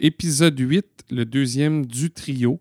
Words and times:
Épisode 0.00 0.56
8, 0.60 1.06
le 1.10 1.24
deuxième 1.24 1.84
du 1.84 2.12
trio. 2.12 2.60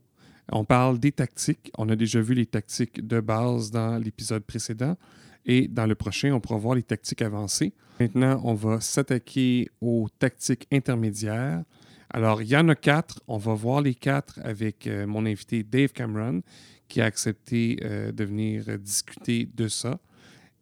On 0.51 0.65
parle 0.65 0.97
des 0.97 1.11
tactiques. 1.11 1.71
On 1.77 1.87
a 1.87 1.95
déjà 1.95 2.19
vu 2.19 2.33
les 2.33 2.47
tactiques 2.47 3.05
de 3.05 3.19
base 3.19 3.69
dans 3.69 4.01
l'épisode 4.01 4.43
précédent. 4.43 4.97
Et 5.45 5.67
dans 5.67 5.85
le 5.85 5.93
prochain, 5.93 6.31
on 6.33 6.39
pourra 6.39 6.57
voir 6.57 6.73
les 6.73 6.81
tactiques 6.81 7.21
avancées. 7.21 7.73
Maintenant, 7.99 8.41
on 8.43 8.55
va 8.55 8.81
s'attaquer 8.81 9.69
aux 9.81 10.07
tactiques 10.17 10.65
intermédiaires. 10.73 11.63
Alors, 12.09 12.41
il 12.41 12.47
y 12.47 12.57
en 12.57 12.69
a 12.69 12.75
quatre. 12.75 13.21
On 13.27 13.37
va 13.37 13.53
voir 13.53 13.81
les 13.81 13.93
quatre 13.93 14.39
avec 14.43 14.87
euh, 14.87 15.05
mon 15.05 15.23
invité 15.27 15.61
Dave 15.61 15.91
Cameron, 15.91 16.41
qui 16.87 17.01
a 17.01 17.05
accepté 17.05 17.77
euh, 17.83 18.11
de 18.11 18.23
venir 18.23 18.79
discuter 18.79 19.47
de 19.53 19.67
ça. 19.67 19.99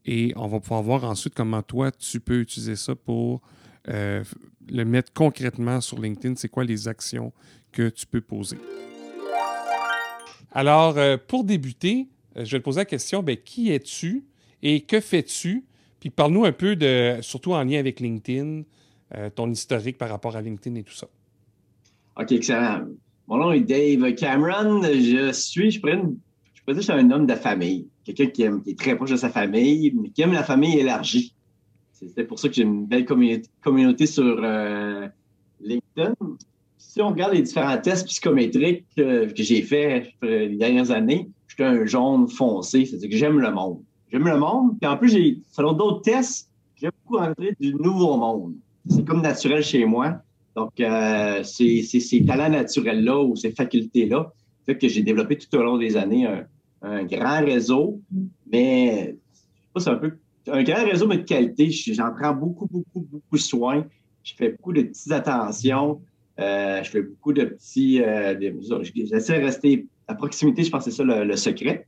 Et 0.04 0.34
on 0.36 0.50
va 0.50 0.60
pouvoir 0.60 0.84
voir 0.84 1.05
ensuite 1.05 1.36
comment 1.36 1.62
toi, 1.62 1.89
tu 1.92 2.20
peux 2.20 2.42
utiliser 2.42 2.76
ça 2.76 2.96
pour 2.96 3.42
euh, 3.90 4.24
le 4.70 4.86
mettre 4.86 5.14
concrètement 5.14 5.82
sur 5.82 6.00
LinkedIn. 6.00 6.36
C'est 6.36 6.50
quoi 6.50 6.64
les 6.64 6.88
actions 6.88 7.32
que 7.72 7.90
tu 7.90 8.06
peux 8.06 8.22
poser? 8.22 8.57
Alors, 10.52 10.98
pour 11.28 11.43
débuter, 11.43 12.07
je 12.36 12.52
vais 12.52 12.60
te 12.60 12.64
poser 12.64 12.79
la 12.79 12.86
question, 12.86 13.21
ben, 13.21 13.36
qui 13.36 13.71
es-tu 13.71 14.24
et 14.64 14.82
que 14.82 15.02
fais-tu? 15.02 15.66
Puis 16.00 16.10
parle-nous 16.10 16.46
un 16.46 16.54
peu 16.54 16.78
de, 16.78 17.18
surtout 17.21 17.52
en 17.54 17.64
lien 17.64 17.78
avec 17.78 18.00
LinkedIn, 18.00 18.64
ton 19.36 19.52
historique 19.52 19.98
par 19.98 20.07
rapport 20.07 20.38
à 20.38 20.42
LinkedIn 20.42 20.78
et 20.78 20.84
tout 20.84 20.93
ça. 20.93 21.07
OK, 22.18 22.32
excellent. 22.32 22.86
Mon 23.28 23.38
nom 23.38 23.52
est 23.52 23.62
Dave 23.62 24.14
Cameron. 24.15 24.82
Je 24.84 25.32
suis, 25.34 25.71
je 25.71 25.82
pourrais, 25.82 26.00
je 26.54 26.62
pourrais 26.62 26.74
dire, 26.74 26.82
je 26.82 26.82
suis 26.82 26.92
un 26.92 27.12
homme 27.12 27.26
de 27.26 27.36
famille. 27.36 27.88
Quelqu'un 28.06 28.28
qui, 28.28 28.43
aime, 28.43 28.64
qui 28.64 28.71
est 28.71 28.79
très 28.79 28.96
proche 28.96 29.12
de 29.12 29.18
sa 29.18 29.29
famille, 29.29 29.93
mais 29.96 30.10
qui 30.10 30.21
aime 30.21 30.32
la 30.32 30.43
famille 30.43 30.78
élargie. 30.79 31.35
C'est 31.96 32.26
pour 32.26 32.40
ça 32.40 32.50
que 32.50 32.56
j'ai 32.56 32.64
une 32.64 32.86
belle 32.86 33.06
communauté, 33.06 34.06
sur 34.06 34.40
euh, 34.44 35.08
LinkedIn. 35.62 36.14
Si 36.78 37.02
on 37.02 37.09
regarde 37.09 37.34
les 37.34 37.42
différents 37.42 37.78
tests 37.78 38.06
psychométriques 38.08 38.86
que, 38.95 39.30
j'ai 39.36 39.62
faits 39.62 40.12
les 40.22 40.56
dernières 40.56 40.92
années, 40.92 41.30
je 41.48 41.56
suis 41.56 41.64
un 41.64 41.86
jaune 41.86 42.28
foncé, 42.28 42.86
c'est-à-dire 42.86 43.10
que 43.10 43.18
j'aime 43.18 43.40
le 43.40 43.52
monde. 43.52 43.82
J'aime 44.12 44.28
le 44.28 44.38
monde, 44.38 44.78
puis 44.80 44.90
en 44.90 44.98
plus, 44.98 45.42
selon 45.52 45.74
d'autres 45.74 46.02
tests, 46.02 46.50
j'aime 46.76 46.92
beaucoup 47.04 47.18
rentrer 47.18 47.56
du 47.60 47.74
nouveau 47.74 48.18
monde. 48.18 48.54
C'est 48.90 49.06
comme 49.06 49.22
naturel 49.22 49.64
chez 49.64 49.86
moi. 49.86 50.20
Donc, 50.56 50.80
euh, 50.80 51.44
c'est 51.44 51.82
ces 51.82 52.26
talents 52.26 52.50
naturels-là 52.50 53.22
ou 53.22 53.36
ces 53.36 53.52
facultés-là 53.52 54.32
fait 54.66 54.78
que 54.78 54.88
j'ai 54.88 55.04
développé 55.04 55.38
tout 55.38 55.56
au 55.56 55.64
long 55.64 55.78
des 55.78 55.96
années 55.96 56.28
un, 56.82 57.04
grand 57.06 57.44
réseau, 57.44 58.00
mais 58.52 59.16
c'est 59.78 59.90
un 59.90 59.96
peu 59.96 60.18
un 60.48 60.64
grand 60.64 60.86
réseau, 60.86 61.08
de 61.08 61.16
qualité. 61.16 61.70
J'en 61.70 62.12
prends 62.12 62.34
beaucoup, 62.34 62.68
beaucoup, 62.68 63.02
beaucoup 63.02 63.38
soin. 63.38 63.86
Je 64.24 64.34
fais 64.36 64.50
beaucoup 64.50 64.74
de 64.74 64.84
petites 64.84 65.12
attentions. 65.12 66.02
Euh, 66.40 66.84
je 66.84 66.90
fais 66.90 67.02
beaucoup 67.02 67.34
de 67.34 67.46
petits. 67.46 68.02
Euh, 68.02 68.36
J'essaie 68.94 69.40
de 69.40 69.46
rester 69.46 69.88
à 70.08 70.16
proximité, 70.16 70.64
je 70.64 70.70
pense 70.70 70.86
que 70.86 70.92
c'est 70.92 70.98
ça 70.98 71.04
le, 71.04 71.36
secret. 71.36 71.88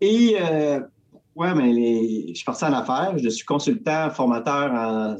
Et 0.00 0.36
euh, 0.40 0.80
pourquoi? 1.10 1.54
Ben, 1.54 1.74
je 1.74 2.34
suis 2.34 2.44
parti 2.44 2.64
en 2.64 2.72
affaires. 2.72 3.18
Je 3.18 3.28
suis 3.28 3.44
consultant, 3.44 4.10
formateur 4.10 4.72
en, 4.72 5.16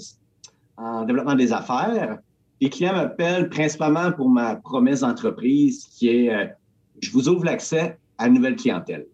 en 0.76 1.04
développement 1.04 1.34
des 1.34 1.52
affaires. 1.52 2.18
Les 2.60 2.68
clients 2.68 2.94
m'appellent 2.94 3.48
principalement 3.48 4.12
pour 4.12 4.28
ma 4.28 4.56
promesse 4.56 5.00
d'entreprise 5.00 5.86
qui 5.86 6.08
est 6.08 6.50
je 7.00 7.10
vous 7.10 7.28
ouvre 7.28 7.44
l'accès 7.44 7.98
à 8.18 8.26
une 8.28 8.34
nouvelle 8.34 8.56
clientèle. 8.56 9.06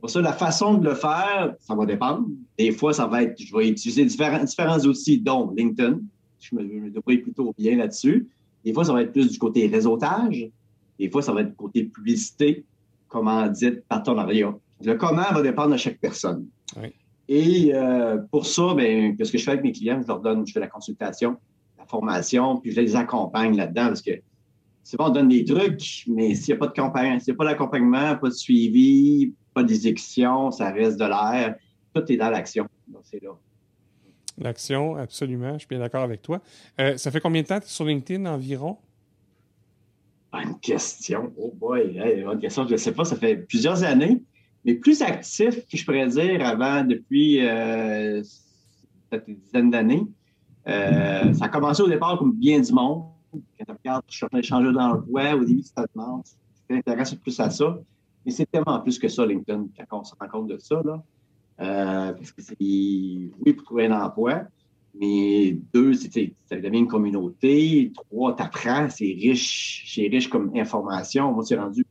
Pour 0.00 0.10
ça, 0.10 0.20
la 0.20 0.32
façon 0.32 0.74
de 0.74 0.84
le 0.88 0.94
faire, 0.94 1.54
ça 1.60 1.74
va 1.74 1.84
dépendre. 1.84 2.26
Des 2.56 2.70
fois, 2.72 2.92
ça 2.92 3.06
va 3.06 3.24
être, 3.24 3.40
je 3.40 3.54
vais 3.56 3.68
utiliser 3.68 4.04
différents, 4.04 4.44
différents 4.44 4.78
outils, 4.80 5.18
dont 5.18 5.52
LinkedIn. 5.56 5.98
Je 6.40 6.54
me, 6.54 6.62
me 6.62 6.90
débrouille 6.90 7.18
plutôt 7.18 7.52
bien 7.58 7.76
là-dessus. 7.76 8.28
Des 8.64 8.72
fois, 8.72 8.84
ça 8.84 8.92
va 8.92 9.02
être 9.02 9.12
plus 9.12 9.30
du 9.30 9.38
côté 9.38 9.66
réseautage. 9.66 10.48
Des 10.98 11.10
fois, 11.10 11.22
ça 11.22 11.32
va 11.32 11.40
être 11.40 11.50
du 11.50 11.56
côté 11.56 11.84
publicité, 11.84 12.64
comment 13.08 13.46
dire, 13.48 13.78
partenariat. 13.88 14.54
Le 14.82 14.94
comment 14.94 15.22
va 15.32 15.42
dépendre 15.42 15.72
de 15.72 15.76
chaque 15.76 15.98
personne. 15.98 16.46
Et 17.28 17.74
euh, 17.74 18.18
pour 18.30 18.46
ça, 18.46 18.74
ben, 18.74 19.16
qu'est-ce 19.16 19.32
que 19.32 19.38
je 19.38 19.44
fais 19.44 19.50
avec 19.50 19.64
mes 19.64 19.72
clients? 19.72 20.00
Je 20.00 20.06
leur 20.06 20.20
donne, 20.20 20.46
je 20.46 20.52
fais 20.52 20.60
la 20.60 20.68
consultation 20.68 21.36
formation, 21.88 22.58
puis 22.58 22.70
je 22.72 22.80
les 22.80 22.96
accompagne 22.96 23.56
là-dedans 23.56 23.88
parce 23.88 24.02
que 24.02 24.12
c'est 24.84 24.96
bon, 24.96 25.06
on 25.06 25.10
donne 25.10 25.28
des 25.28 25.44
trucs, 25.44 26.04
mais 26.06 26.34
s'il 26.34 26.54
n'y 26.54 26.56
a 26.56 26.60
pas 26.60 26.68
de 26.68 26.72
campagne, 26.72 27.20
s'il 27.20 27.32
n'y 27.32 27.36
a 27.36 27.38
pas 27.38 27.44
d'accompagnement, 27.44 28.16
pas 28.16 28.28
de 28.28 28.34
suivi, 28.34 29.34
pas 29.58 29.64
d'exécution, 29.64 30.50
ça 30.50 30.70
reste 30.70 30.98
de 30.98 31.04
l'air. 31.04 31.56
Tout 31.92 32.12
est 32.12 32.16
dans 32.16 32.30
l'action. 32.30 32.66
Donc, 32.86 33.02
c'est 33.04 33.22
là. 33.22 33.30
L'action, 34.38 34.96
absolument. 34.96 35.54
Je 35.54 35.58
suis 35.60 35.68
bien 35.68 35.80
d'accord 35.80 36.04
avec 36.04 36.22
toi. 36.22 36.40
Euh, 36.80 36.96
ça 36.96 37.10
fait 37.10 37.20
combien 37.20 37.42
de 37.42 37.46
temps 37.48 37.58
que 37.58 37.64
tu 37.64 37.70
es 37.70 37.72
sur 37.72 37.84
LinkedIn 37.84 38.24
environ? 38.26 38.76
Bonne 40.32 40.60
question. 40.60 41.32
Oh 41.36 41.52
boy, 41.56 42.00
bonne 42.24 42.38
question. 42.38 42.66
Je 42.66 42.72
ne 42.72 42.76
sais 42.76 42.92
pas. 42.92 43.04
Ça 43.04 43.16
fait 43.16 43.36
plusieurs 43.36 43.82
années, 43.82 44.22
mais 44.64 44.74
plus 44.74 45.02
actif 45.02 45.66
que 45.66 45.76
je 45.76 45.84
pourrais 45.84 46.06
dire 46.06 46.46
avant, 46.46 46.84
depuis 46.84 47.44
euh, 47.44 48.22
peut-être 49.10 49.26
une 49.26 49.38
dizaine 49.38 49.70
d'années. 49.70 50.06
Euh, 50.68 51.32
ça 51.32 51.46
a 51.46 51.48
commencé 51.48 51.82
au 51.82 51.88
départ 51.88 52.18
comme 52.18 52.32
bien 52.32 52.60
du 52.60 52.72
monde. 52.72 53.06
Quand 53.32 53.64
tu 53.66 53.72
regardes, 53.72 54.04
je 54.08 54.16
suis 54.16 54.24
en 54.24 54.28
train 54.28 54.38
de 54.38 54.44
changer 54.44 54.72
d'emploi, 54.72 55.34
au 55.34 55.44
début, 55.44 55.62
tu 55.62 55.70
te 55.70 55.80
demandes, 55.94 56.22
tu 56.24 56.74
t'intéresses 56.74 57.14
plus 57.14 57.40
à 57.40 57.50
ça. 57.50 57.78
Mais 58.28 58.34
c'est 58.34 58.44
tellement 58.44 58.78
plus 58.80 58.98
que 58.98 59.08
ça, 59.08 59.24
LinkedIn, 59.24 59.68
quand 59.88 60.00
on 60.00 60.04
se 60.04 60.12
rend 60.20 60.28
compte 60.28 60.48
de 60.48 60.58
ça. 60.58 60.82
Là. 60.84 61.02
Euh, 61.60 62.12
parce 62.12 62.30
que 62.30 62.42
c'est, 62.42 62.58
oui, 62.60 63.54
pour 63.54 63.64
trouver 63.64 63.86
un 63.86 64.02
emploi, 64.02 64.42
mais 65.00 65.56
deux, 65.72 65.94
c'est, 65.94 66.34
ça 66.44 66.56
devient 66.56 66.80
une 66.80 66.88
communauté. 66.88 67.90
Trois, 67.94 68.36
t'apprends, 68.36 68.90
c'est 68.90 69.06
riche, 69.06 69.90
c'est 69.94 70.08
riche 70.08 70.28
comme 70.28 70.52
information. 70.54 71.32
Moi, 71.32 71.42
c'est 71.46 71.56
rendu 71.56 71.86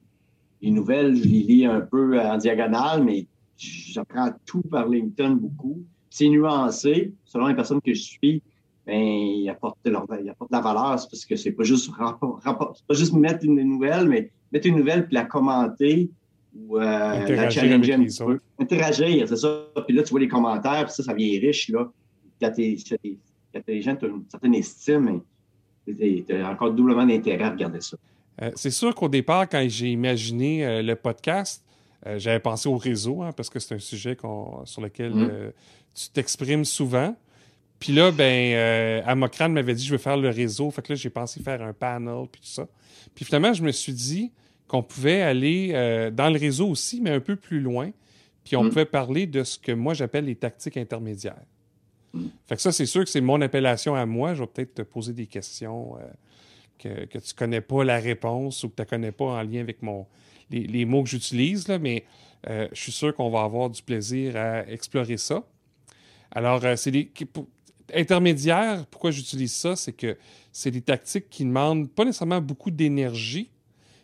les 0.61 0.69
nouvelles, 0.69 1.15
je 1.15 1.23
les 1.23 1.41
lis 1.41 1.65
un 1.65 1.81
peu 1.81 2.21
en 2.21 2.37
diagonale, 2.37 3.03
mais 3.03 3.25
j'apprends 3.57 4.29
tout 4.45 4.61
par 4.61 4.87
LinkedIn 4.87 5.37
beaucoup. 5.37 5.81
C'est 6.11 6.29
nuancé, 6.29 7.15
selon 7.25 7.47
les 7.47 7.55
personnes 7.55 7.81
que 7.81 7.95
je 7.95 8.03
suis 8.03 8.43
ben, 8.85 8.95
ils 8.95 9.49
apportent, 9.49 9.79
de 9.83 9.89
la 9.89 10.61
valeur. 10.61 10.99
C'est 10.99 11.09
parce 11.09 11.25
que 11.25 11.35
c'est 11.35 11.51
pas 11.51 11.63
juste 11.63 11.91
pas 11.97 12.93
juste 12.93 13.13
mettre 13.13 13.43
une 13.43 13.59
nouvelle, 13.63 14.07
mais 14.07 14.31
mettre 14.51 14.67
une 14.67 14.77
nouvelle 14.77 15.07
puis 15.07 15.15
la 15.15 15.25
commenter 15.25 16.11
ou 16.55 16.77
euh, 16.77 17.27
la 17.27 17.49
challenger 17.49 17.93
un 17.93 18.03
petit 18.03 18.23
peu. 18.23 18.39
Interagir, 18.59 19.27
c'est 19.27 19.35
ça. 19.35 19.67
Puis 19.87 19.95
là, 19.95 20.03
tu 20.03 20.11
vois 20.11 20.19
les 20.19 20.27
commentaires, 20.27 20.85
puis 20.85 20.93
ça, 20.93 21.03
ça 21.03 21.13
vient 21.13 21.39
riche, 21.39 21.69
là. 21.69 21.89
Quand 22.41 22.51
t'es 22.51 22.77
intelligent, 23.53 23.95
tu 23.95 24.05
as 24.05 24.09
une 24.09 24.25
certaine 24.29 24.55
estime, 24.55 25.21
tu 25.85 26.25
as 26.29 26.49
encore 26.49 26.71
doublement 26.71 27.05
d'intérêt 27.05 27.45
à 27.45 27.49
regarder 27.51 27.81
ça. 27.81 27.97
Euh, 28.41 28.51
c'est 28.55 28.71
sûr 28.71 28.93
qu'au 28.93 29.09
départ, 29.09 29.49
quand 29.49 29.65
j'ai 29.67 29.91
imaginé 29.91 30.65
euh, 30.65 30.81
le 30.81 30.95
podcast, 30.95 31.63
j'avais 32.15 32.39
pensé 32.39 32.69
au 32.69 32.77
réseau, 32.77 33.21
hein, 33.21 33.31
parce 33.35 33.49
que 33.49 33.59
c'est 33.59 33.75
un 33.75 33.79
sujet 33.79 34.15
sur 34.63 34.81
lequel 34.81 35.13
mmh. 35.13 35.51
tu 35.93 36.09
t'exprimes 36.11 36.63
souvent. 36.63 37.13
Puis 37.79 37.93
là, 37.93 38.11
ben, 38.11 38.53
euh, 38.55 39.47
m'avait 39.49 39.75
dit 39.75 39.85
je 39.85 39.91
veux 39.91 39.97
faire 39.97 40.17
le 40.17 40.29
réseau. 40.29 40.71
Fait 40.71 40.81
que 40.81 40.93
là, 40.93 40.95
j'ai 40.95 41.09
pensé 41.09 41.41
faire 41.41 41.61
un 41.61 41.73
panel, 41.73 42.25
puis 42.31 42.41
tout 42.41 42.47
ça. 42.47 42.67
Puis 43.13 43.25
finalement, 43.25 43.53
je 43.53 43.63
me 43.63 43.71
suis 43.71 43.93
dit 43.93 44.31
qu'on 44.67 44.83
pouvait 44.83 45.21
aller 45.21 45.71
euh, 45.73 46.11
dans 46.11 46.29
le 46.29 46.39
réseau 46.39 46.67
aussi, 46.69 47.01
mais 47.01 47.11
un 47.11 47.19
peu 47.19 47.35
plus 47.35 47.59
loin. 47.59 47.91
Puis 48.43 48.55
on 48.55 48.63
mm. 48.63 48.69
pouvait 48.69 48.85
parler 48.85 49.27
de 49.27 49.43
ce 49.43 49.57
que 49.57 49.71
moi 49.71 49.93
j'appelle 49.93 50.25
les 50.25 50.35
tactiques 50.35 50.77
intermédiaires. 50.77 51.45
Mm. 52.13 52.25
Fait 52.47 52.55
que 52.55 52.61
ça, 52.61 52.71
c'est 52.71 52.85
sûr 52.85 53.03
que 53.03 53.09
c'est 53.09 53.21
mon 53.21 53.41
appellation 53.41 53.95
à 53.95 54.05
moi. 54.05 54.33
Je 54.33 54.41
vais 54.41 54.47
peut-être 54.47 54.75
te 54.75 54.81
poser 54.81 55.13
des 55.13 55.27
questions 55.27 55.97
euh, 55.97 56.05
que, 56.77 57.05
que 57.05 57.19
tu 57.19 57.33
connais 57.33 57.61
pas 57.61 57.83
la 57.83 57.99
réponse 57.99 58.63
ou 58.63 58.69
que 58.69 58.75
tu 58.75 58.81
ne 58.81 58.87
connais 58.87 59.11
pas 59.11 59.25
en 59.25 59.41
lien 59.41 59.61
avec 59.61 59.81
mon, 59.81 60.05
les, 60.49 60.67
les 60.67 60.85
mots 60.85 61.03
que 61.03 61.09
j'utilise, 61.09 61.67
mais 61.81 62.05
euh, 62.49 62.67
je 62.71 62.81
suis 62.81 62.91
sûr 62.91 63.13
qu'on 63.15 63.29
va 63.29 63.41
avoir 63.41 63.69
du 63.69 63.81
plaisir 63.81 64.35
à 64.35 64.67
explorer 64.67 65.17
ça. 65.17 65.43
Alors, 66.31 66.61
c'est 66.75 66.91
des, 66.91 67.09
intermédiaire, 67.93 68.85
pourquoi 68.87 69.11
j'utilise 69.11 69.53
ça, 69.53 69.75
c'est 69.75 69.93
que 69.93 70.17
c'est 70.51 70.71
des 70.71 70.81
tactiques 70.81 71.29
qui 71.29 71.45
demandent 71.45 71.89
pas 71.89 72.05
nécessairement 72.05 72.41
beaucoup 72.41 72.71
d'énergie, 72.71 73.49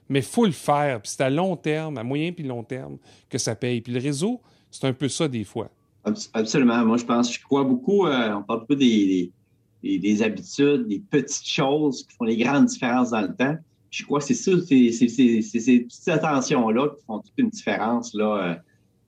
mais 0.09 0.19
il 0.19 0.25
faut 0.25 0.45
le 0.45 0.51
faire. 0.51 1.01
Puis 1.01 1.11
c'est 1.15 1.23
à 1.23 1.29
long 1.29 1.55
terme, 1.55 1.97
à 1.97 2.03
moyen 2.03 2.31
puis 2.31 2.43
long 2.43 2.63
terme 2.63 2.97
que 3.29 3.37
ça 3.37 3.55
paye. 3.55 3.81
Puis 3.81 3.93
le 3.93 3.99
réseau, 3.99 4.41
c'est 4.71 4.85
un 4.85 4.93
peu 4.93 5.07
ça 5.09 5.27
des 5.27 5.43
fois. 5.43 5.69
Absolument. 6.33 6.85
Moi, 6.85 6.97
je 6.97 7.05
pense, 7.05 7.33
je 7.33 7.41
crois 7.41 7.63
beaucoup, 7.63 8.05
euh, 8.05 8.33
on 8.33 8.43
parle 8.43 8.61
beaucoup 8.61 8.75
des, 8.75 9.31
des, 9.81 10.23
habitudes, 10.23 10.87
des 10.87 10.99
petites 10.99 11.47
choses 11.47 12.05
qui 12.05 12.15
font 12.15 12.25
les 12.25 12.37
grandes 12.37 12.65
différences 12.65 13.11
dans 13.11 13.21
le 13.21 13.33
temps. 13.33 13.55
Je 13.89 14.03
crois 14.03 14.19
que 14.19 14.25
c'est 14.25 14.33
ça, 14.33 14.51
c'est 14.67 14.91
ces 14.91 15.79
petites 15.79 16.07
attentions-là 16.09 16.89
qui 16.89 17.05
font 17.05 17.19
toute 17.19 17.33
une 17.37 17.49
différence. 17.49 18.13
Il 18.13 18.21
euh, 18.21 18.55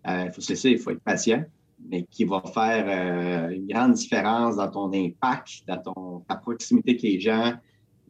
euh, 0.07 0.31
faut 0.31 0.41
se 0.41 0.49
laisser, 0.49 0.71
il 0.71 0.79
faut 0.79 0.91
être 0.91 1.01
patient 1.01 1.43
mais 1.89 2.03
qui 2.03 2.23
va 2.23 2.41
faire 2.53 3.51
une 3.51 3.67
grande 3.67 3.93
différence 3.93 4.55
dans 4.55 4.69
ton 4.69 4.93
impact, 4.93 5.63
dans 5.67 5.77
ton, 5.77 6.19
ta 6.27 6.35
proximité 6.35 6.91
avec 6.91 7.01
les 7.01 7.19
gens. 7.19 7.53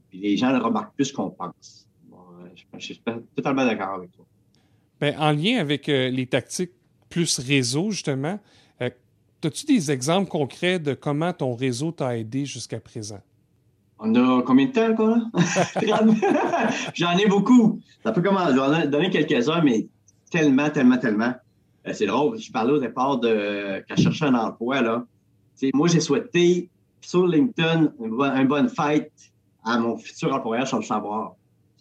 Puis 0.09 0.19
les 0.19 0.37
gens 0.37 0.51
le 0.51 0.59
remarquent 0.63 0.95
plus 0.95 1.11
qu'on 1.11 1.31
pense. 1.31 1.84
Je, 2.77 2.85
suis 2.85 3.01
totalement 3.35 3.65
d'accord 3.65 3.95
avec 3.95 4.11
toi. 4.11 4.25
Bien, 5.01 5.19
en 5.19 5.31
lien 5.31 5.59
avec 5.59 5.89
euh, 5.89 6.09
les 6.09 6.25
tactiques 6.25 6.71
plus 7.09 7.39
réseau, 7.39 7.91
justement, 7.91 8.39
euh, 8.81 8.89
as-tu 9.43 9.65
des 9.65 9.91
exemples 9.91 10.29
concrets 10.29 10.79
de 10.79 10.93
comment 10.93 11.33
ton 11.33 11.53
réseau 11.55 11.91
t'a 11.91 12.17
aidé 12.17 12.45
jusqu'à 12.45 12.79
présent? 12.79 13.21
On 13.99 14.13
a 14.15 14.41
combien 14.43 14.65
de 14.65 14.71
temps 14.71 14.91
encore 14.91 15.09
là? 15.09 15.21
J'en 16.93 17.17
ai 17.17 17.27
beaucoup. 17.27 17.79
Ça 18.03 18.11
peut 18.11 18.21
commencer. 18.21 18.53
Je 18.53 18.55
vais 18.55 18.85
en 18.85 18.89
donner 18.89 19.09
quelques-uns, 19.09 19.61
mais 19.61 19.87
tellement, 20.29 20.69
tellement, 20.69 20.97
tellement. 20.97 21.33
Euh, 21.87 21.93
c'est 21.93 22.05
drôle. 22.05 22.39
Je 22.39 22.51
parlais 22.51 22.73
au 22.73 22.79
départ 22.79 23.19
de 23.19 23.83
quand 23.87 23.95
je 23.95 24.03
cherchais 24.03 24.25
un 24.25 24.35
emploi. 24.35 24.81
Là. 24.81 25.05
moi, 25.73 25.87
j'ai 25.87 25.99
souhaité 25.99 26.69
sur 27.01 27.27
LinkedIn 27.27 27.93
une 27.99 28.47
bonne, 28.47 28.69
fête 28.69 29.13
à 29.63 29.79
mon 29.79 29.97
futur 29.97 30.33
employeur 30.33 30.67
sans 30.67 30.77
le 30.77 30.83
savoir. 30.83 31.35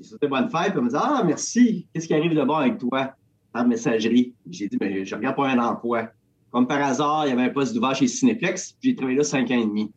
J'ai 0.05 0.11
souhaité 0.11 0.29
bonne 0.29 0.51
fête, 0.51 0.73
puis 0.73 0.79
on 0.79 0.83
me 0.83 0.91
dit 0.91 0.97
Ah, 0.99 1.23
merci, 1.25 1.87
qu'est-ce 1.93 2.06
qui 2.06 2.15
arrive 2.15 2.35
de 2.35 2.43
bon 2.45 2.56
avec 2.56 2.77
toi? 2.77 3.15
Par 3.53 3.67
messagerie. 3.67 4.35
J'ai 4.51 4.69
dit, 4.69 4.77
mais 4.79 5.05
je 5.05 5.15
regarde 5.15 5.35
pour 5.35 5.47
un 5.47 5.59
emploi. 5.59 6.09
Comme 6.51 6.67
par 6.67 6.83
hasard, 6.83 7.27
il 7.27 7.31
y 7.31 7.33
avait 7.33 7.45
un 7.45 7.49
poste 7.49 7.75
d'ouvert 7.75 7.95
chez 7.95 8.06
Cineplex, 8.06 8.77
j'ai 8.83 8.95
travaillé 8.95 9.17
là 9.17 9.25
cinq 9.25 9.51
ans 9.51 9.59
et 9.59 9.65
demi. 9.65 9.91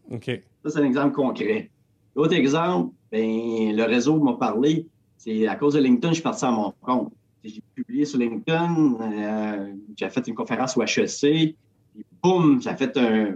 Ça, 0.64 0.72
c'est 0.72 0.80
un 0.80 0.86
exemple 0.86 1.14
concret. 1.14 1.70
L'autre 2.16 2.34
exemple, 2.34 2.94
ben, 3.12 3.76
le 3.76 3.84
réseau 3.84 4.18
m'a 4.20 4.34
parlé, 4.34 4.88
c'est 5.18 5.46
à 5.48 5.56
cause 5.56 5.74
de 5.74 5.80
LinkedIn, 5.80 6.10
je 6.10 6.14
suis 6.16 6.24
parti 6.24 6.46
à 6.46 6.52
mon 6.52 6.74
compte. 6.82 7.14
J'ai 7.44 7.62
publié 7.76 8.06
sur 8.06 8.20
LinkedIn, 8.20 8.98
euh, 9.02 9.74
j'ai 9.96 10.10
fait 10.10 10.26
une 10.28 10.36
conférence 10.36 10.78
au 10.78 10.84
HEC, 10.84 11.56
puis 11.94 12.06
boum, 12.24 12.62
ça 12.62 12.72
a 12.72 12.76
fait 12.76 12.96
un. 12.98 13.36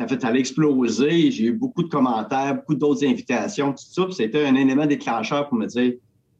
Ça 0.00 0.08
fait, 0.08 0.18
ça 0.18 0.34
exploser. 0.34 1.30
J'ai 1.30 1.44
eu 1.44 1.52
beaucoup 1.52 1.82
de 1.82 1.88
commentaires, 1.88 2.54
beaucoup 2.54 2.74
d'autres 2.74 3.04
invitations, 3.04 3.72
tout 3.72 3.84
ça. 3.84 4.06
C'était 4.12 4.46
un 4.46 4.54
élément 4.54 4.86
déclencheur 4.86 5.46
pour 5.46 5.58
me 5.58 5.66
dire 5.66 5.92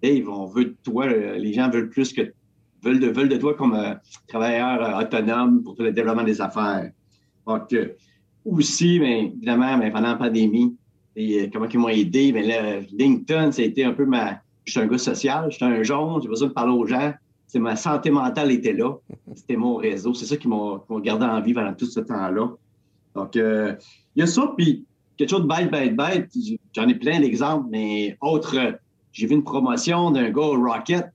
Dave, 0.03 0.27
on 0.31 0.47
veut 0.47 0.65
de 0.65 0.77
toi, 0.83 1.07
les 1.07 1.53
gens 1.53 1.69
veulent 1.69 1.91
plus 1.91 2.15
que 2.15 2.33
veulent 2.83 3.01
de, 3.01 3.09
veulent 3.09 3.29
de 3.29 3.37
toi 3.37 3.53
comme 3.53 3.75
euh, 3.75 3.93
travailleur 4.29 4.83
euh, 4.83 5.03
autonome 5.03 5.63
pour 5.63 5.77
le 5.79 5.93
développement 5.93 6.23
des 6.23 6.41
affaires. 6.41 6.91
Donc, 7.47 7.77
aussi, 8.47 8.99
bien, 8.99 9.27
évidemment, 9.27 9.77
bien, 9.77 9.91
pendant 9.91 10.09
la 10.09 10.17
pandémie, 10.17 10.75
euh, 11.19 11.49
comment 11.53 11.69
ils 11.69 11.79
m'ont 11.79 11.89
aidé. 11.89 12.33
Mais 12.33 12.43
là, 12.43 12.81
LinkedIn, 12.99 13.53
ça 13.53 13.61
a 13.61 13.67
été 13.67 13.85
un 13.85 13.93
peu 13.93 14.07
ma. 14.07 14.41
Je 14.65 14.73
suis 14.73 14.81
un 14.81 14.87
gars 14.87 14.97
social, 14.97 15.51
je 15.51 15.57
suis 15.57 15.65
un 15.67 15.83
jaune, 15.83 16.23
j'ai 16.23 16.29
besoin 16.29 16.49
de 16.49 16.55
parler 16.55 16.73
aux 16.73 16.87
gens. 16.87 17.13
C'est 17.47 17.59
ma 17.59 17.77
santé 17.77 18.11
mentale 18.11 18.53
était 18.53 18.73
là. 18.73 18.95
C'était 19.35 19.57
mon 19.57 19.77
réseau. 19.77 20.15
C'est 20.15 20.25
ça 20.25 20.39
qui 20.39 20.49
m'a 20.49 20.81
gardé 21.03 21.27
en 21.27 21.43
vie 21.43 21.53
pendant 21.53 21.75
tout 21.75 21.85
ce 21.85 22.01
temps-là. 22.01 22.55
Donc, 23.15 23.37
euh, 23.37 23.75
il 24.17 24.21
y 24.21 24.23
a 24.23 24.27
ça, 24.27 24.53
puis 24.57 24.85
quelque 25.17 25.31
chose 25.31 25.43
de 25.43 25.49
bête, 25.49 25.71
bête, 25.71 25.97
bête. 25.97 26.31
J'en 26.75 26.89
ai 26.89 26.95
plein 26.95 27.21
d'exemples, 27.21 27.67
mais 27.71 28.17
autre, 28.21 28.57
j'ai 29.13 29.27
vu 29.27 29.35
une 29.35 29.45
promotion 29.45 30.11
d'un 30.11 30.31
gars 30.31 30.43
au 30.43 30.63
Rocket. 30.63 31.11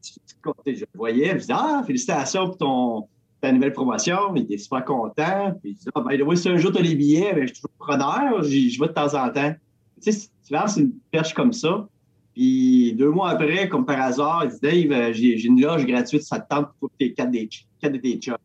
Je 0.66 0.82
le 0.82 0.86
voyais, 0.94 1.32
je 1.32 1.38
disais, 1.38 1.54
ah, 1.56 1.84
félicitations 1.86 2.48
pour 2.48 2.58
ton, 2.58 3.08
ta 3.42 3.52
nouvelle 3.52 3.74
promotion. 3.74 4.36
Il 4.36 4.44
était 4.44 4.58
super 4.58 4.86
content. 4.86 5.54
Puis 5.62 5.72
il 5.72 5.76
dit, 5.76 5.86
ah, 5.96 6.02
ben, 6.02 6.36
c'est 6.36 6.50
un 6.50 6.58
jour, 6.58 6.72
tu 6.72 6.80
as 6.80 6.82
les 6.82 6.96
billets, 6.96 7.34
ben, 7.34 7.48
je 7.48 7.54
suis 7.54 7.64
preneur, 7.80 8.44
je 8.44 8.80
vais 8.80 8.88
de 8.88 8.94
temps 8.94 9.14
en 9.16 9.30
temps 9.30 9.56
tu 10.02 10.12
sais, 10.12 10.30
tu 10.46 10.54
lances 10.54 10.78
une 10.78 10.92
perche 11.12 11.34
comme 11.34 11.54
ça, 11.54 11.88
puis 12.34 12.94
deux 12.94 13.10
mois 13.10 13.30
après, 13.30 13.70
comme 13.70 13.86
par 13.86 14.02
hasard, 14.02 14.46
il 14.46 14.52
dit 14.52 14.90
Dave, 14.90 15.00
euh, 15.00 15.14
j'ai 15.14 15.46
une 15.46 15.62
loge 15.62 15.86
gratuite, 15.86 16.24
ça 16.24 16.40
te 16.40 16.48
tente 16.50 16.70
pour 16.80 16.90
tes 17.00 17.14
quatre, 17.14 17.32
des, 17.32 17.48
quatre. 17.48 18.40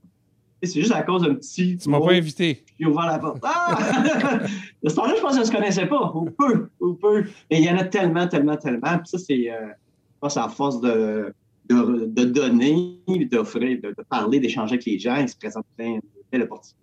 C'est 0.63 0.81
juste 0.81 0.93
à 0.93 1.03
cause 1.03 1.23
d'un 1.23 1.35
petit. 1.35 1.79
Tu 1.79 1.89
m'as 1.89 2.01
pas 2.01 2.13
invité. 2.13 2.65
J'ai 2.79 2.87
ouvert 2.87 3.07
la 3.07 3.19
porte. 3.19 3.39
Ah! 3.43 3.79
ce 4.87 4.95
temps-là, 4.95 5.15
je 5.17 5.23
pense 5.23 5.39
que 5.39 5.45
je 5.45 5.51
ne 5.51 5.57
connaissais 5.57 5.87
pas. 5.87 6.13
Ou 6.15 6.27
peu, 6.27 6.69
ou 6.81 6.95
peu. 6.95 7.25
Mais 7.51 7.61
il 7.61 7.65
y 7.65 7.71
en 7.71 7.79
a 7.79 7.85
tellement, 7.85 8.29
tellement, 8.29 8.57
tellement. 8.57 8.99
Puis 8.99 9.09
ça, 9.09 9.19
c'est, 9.19 9.51
euh, 9.51 9.69
je 9.69 10.19
pense, 10.21 10.37
à 10.37 10.49
force 10.49 10.81
de, 10.81 11.35
de, 11.69 12.07
de 12.07 12.25
donner, 12.25 12.99
d'offrir, 13.31 13.81
de, 13.81 13.89
de, 13.89 14.03
parler, 14.09 14.39
d'échanger 14.41 14.75
avec 14.75 14.85
les 14.85 14.99
gens, 14.99 15.17
il 15.17 15.29
se 15.29 15.37
présente 15.37 15.65
plein 15.77 15.97
de 15.97 16.03
belles 16.31 16.43
opportunités. 16.43 16.77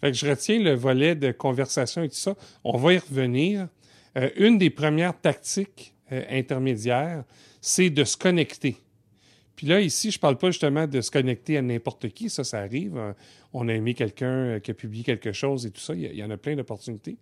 Fait 0.00 0.12
que 0.12 0.16
je 0.16 0.28
retiens 0.28 0.60
le 0.60 0.74
volet 0.74 1.14
de 1.14 1.32
conversation 1.32 2.02
et 2.02 2.08
tout 2.08 2.14
ça. 2.14 2.34
On 2.62 2.76
va 2.76 2.92
y 2.92 2.98
revenir. 2.98 3.68
Euh, 4.16 4.30
une 4.36 4.58
des 4.58 4.70
premières 4.70 5.18
tactiques 5.20 5.94
euh, 6.12 6.22
intermédiaires, 6.30 7.24
c'est 7.60 7.90
de 7.90 8.04
se 8.04 8.16
connecter. 8.16 8.76
Puis 9.56 9.66
là, 9.66 9.80
ici, 9.80 10.10
je 10.10 10.18
ne 10.18 10.20
parle 10.20 10.36
pas 10.36 10.50
justement 10.50 10.86
de 10.86 11.00
se 11.00 11.10
connecter 11.10 11.56
à 11.56 11.62
n'importe 11.62 12.08
qui, 12.08 12.28
ça, 12.28 12.42
ça 12.42 12.58
arrive. 12.58 12.96
Euh, 12.96 13.12
on 13.52 13.68
a 13.68 13.72
aimé 13.74 13.94
quelqu'un 13.94 14.58
qui 14.60 14.70
a 14.70 14.74
publié 14.74 15.04
quelque 15.04 15.32
chose 15.32 15.64
et 15.66 15.70
tout 15.70 15.80
ça, 15.80 15.94
il 15.94 16.14
y, 16.14 16.24
en 16.24 16.30
a 16.30 16.36
plein 16.36 16.56
d'opportunités. 16.56 17.16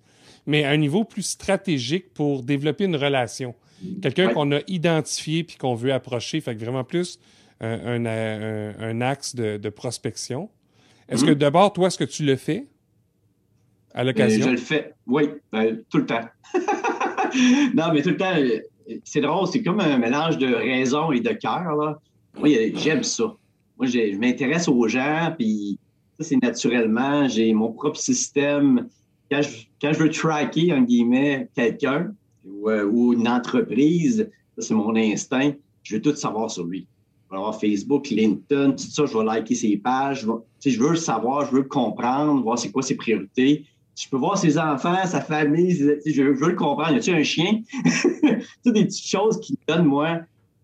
Mais 0.46 0.64
à 0.64 0.70
un 0.70 0.78
niveau 0.78 1.04
plus 1.04 1.22
stratégique 1.22 2.14
pour 2.14 2.42
développer 2.42 2.84
une 2.84 2.96
relation. 2.96 3.54
Quelqu'un 4.00 4.32
qu'on 4.32 4.52
a 4.52 4.60
identifié 4.68 5.42
puis 5.44 5.56
qu'on 5.56 5.74
veut 5.74 5.92
approcher, 5.92 6.40
fait 6.40 6.54
que 6.54 6.60
vraiment 6.60 6.84
plus 6.84 7.18
un, 7.60 9.00
axe 9.00 9.34
de, 9.34 9.68
prospection. 9.68 10.48
Est-ce 11.08 11.24
que 11.24 11.30
mm-hmm. 11.30 11.34
d'abord, 11.34 11.72
toi, 11.72 11.88
est-ce 11.88 11.98
que 11.98 12.04
tu 12.04 12.24
le 12.24 12.36
fais? 12.36 12.66
À 13.94 14.04
l'occasion? 14.04 14.46
je 14.46 14.50
le 14.50 14.56
fais, 14.56 14.94
oui, 15.06 15.24
ben, 15.52 15.82
tout 15.90 15.98
le 15.98 16.06
temps. 16.06 16.24
non, 17.74 17.92
mais 17.92 18.02
tout 18.02 18.10
le 18.10 18.16
temps, 18.16 18.34
c'est 19.04 19.20
drôle, 19.20 19.46
c'est 19.48 19.62
comme 19.62 19.80
un 19.80 19.98
mélange 19.98 20.38
de 20.38 20.46
raison 20.46 21.12
et 21.12 21.20
de 21.20 21.32
cœur. 21.32 21.98
Moi, 22.38 22.48
j'aime 22.74 23.02
ça. 23.02 23.36
Moi, 23.78 23.86
je 23.86 24.16
m'intéresse 24.16 24.68
aux 24.68 24.88
gens, 24.88 25.34
puis 25.36 25.78
ça, 26.18 26.24
c'est 26.24 26.42
naturellement. 26.42 27.28
J'ai 27.28 27.52
mon 27.52 27.72
propre 27.72 27.98
système. 27.98 28.88
Quand 29.30 29.40
je, 29.42 29.98
veux 29.98 30.10
tracker, 30.10 30.72
en 30.72 30.82
guillemets, 30.82 31.48
quelqu'un 31.54 32.12
ou, 32.44 32.68
euh, 32.68 33.12
une 33.12 33.28
entreprise, 33.28 34.30
c'est 34.58 34.74
mon 34.74 34.94
instinct, 34.94 35.52
je 35.82 35.96
veux 35.96 36.02
tout 36.02 36.14
savoir 36.14 36.50
sur 36.50 36.64
lui. 36.64 36.86
Je 37.26 37.34
vais 37.34 37.38
avoir 37.38 37.58
Facebook, 37.58 38.10
LinkedIn, 38.10 38.72
tout 38.72 38.78
ça, 38.78 39.06
je 39.06 39.16
vais 39.16 39.24
liker 39.24 39.54
ses 39.54 39.78
pages. 39.78 40.26
Je, 40.62 40.70
je 40.70 40.78
veux 40.78 40.90
le 40.90 40.96
savoir, 40.96 41.46
je 41.46 41.52
veux 41.52 41.62
le 41.62 41.68
comprendre, 41.68 42.42
voir 42.42 42.58
c'est 42.58 42.70
quoi 42.70 42.82
ses 42.82 42.96
priorités 42.96 43.64
je 43.94 44.08
peux 44.08 44.16
voir 44.16 44.38
ses 44.38 44.58
enfants, 44.58 45.06
sa 45.06 45.20
famille, 45.20 45.70
je, 46.06 46.22
veux 46.22 46.48
le 46.48 46.54
comprendre. 46.54 46.92
Y 46.92 46.96
a-t-il 46.96 47.16
un 47.16 47.22
chien? 47.22 47.60
Toutes 48.64 48.74
des 48.74 48.84
petites 48.86 49.06
choses 49.06 49.38
qui 49.40 49.52
me 49.52 49.74
donnent, 49.74 49.86
moi, 49.86 50.20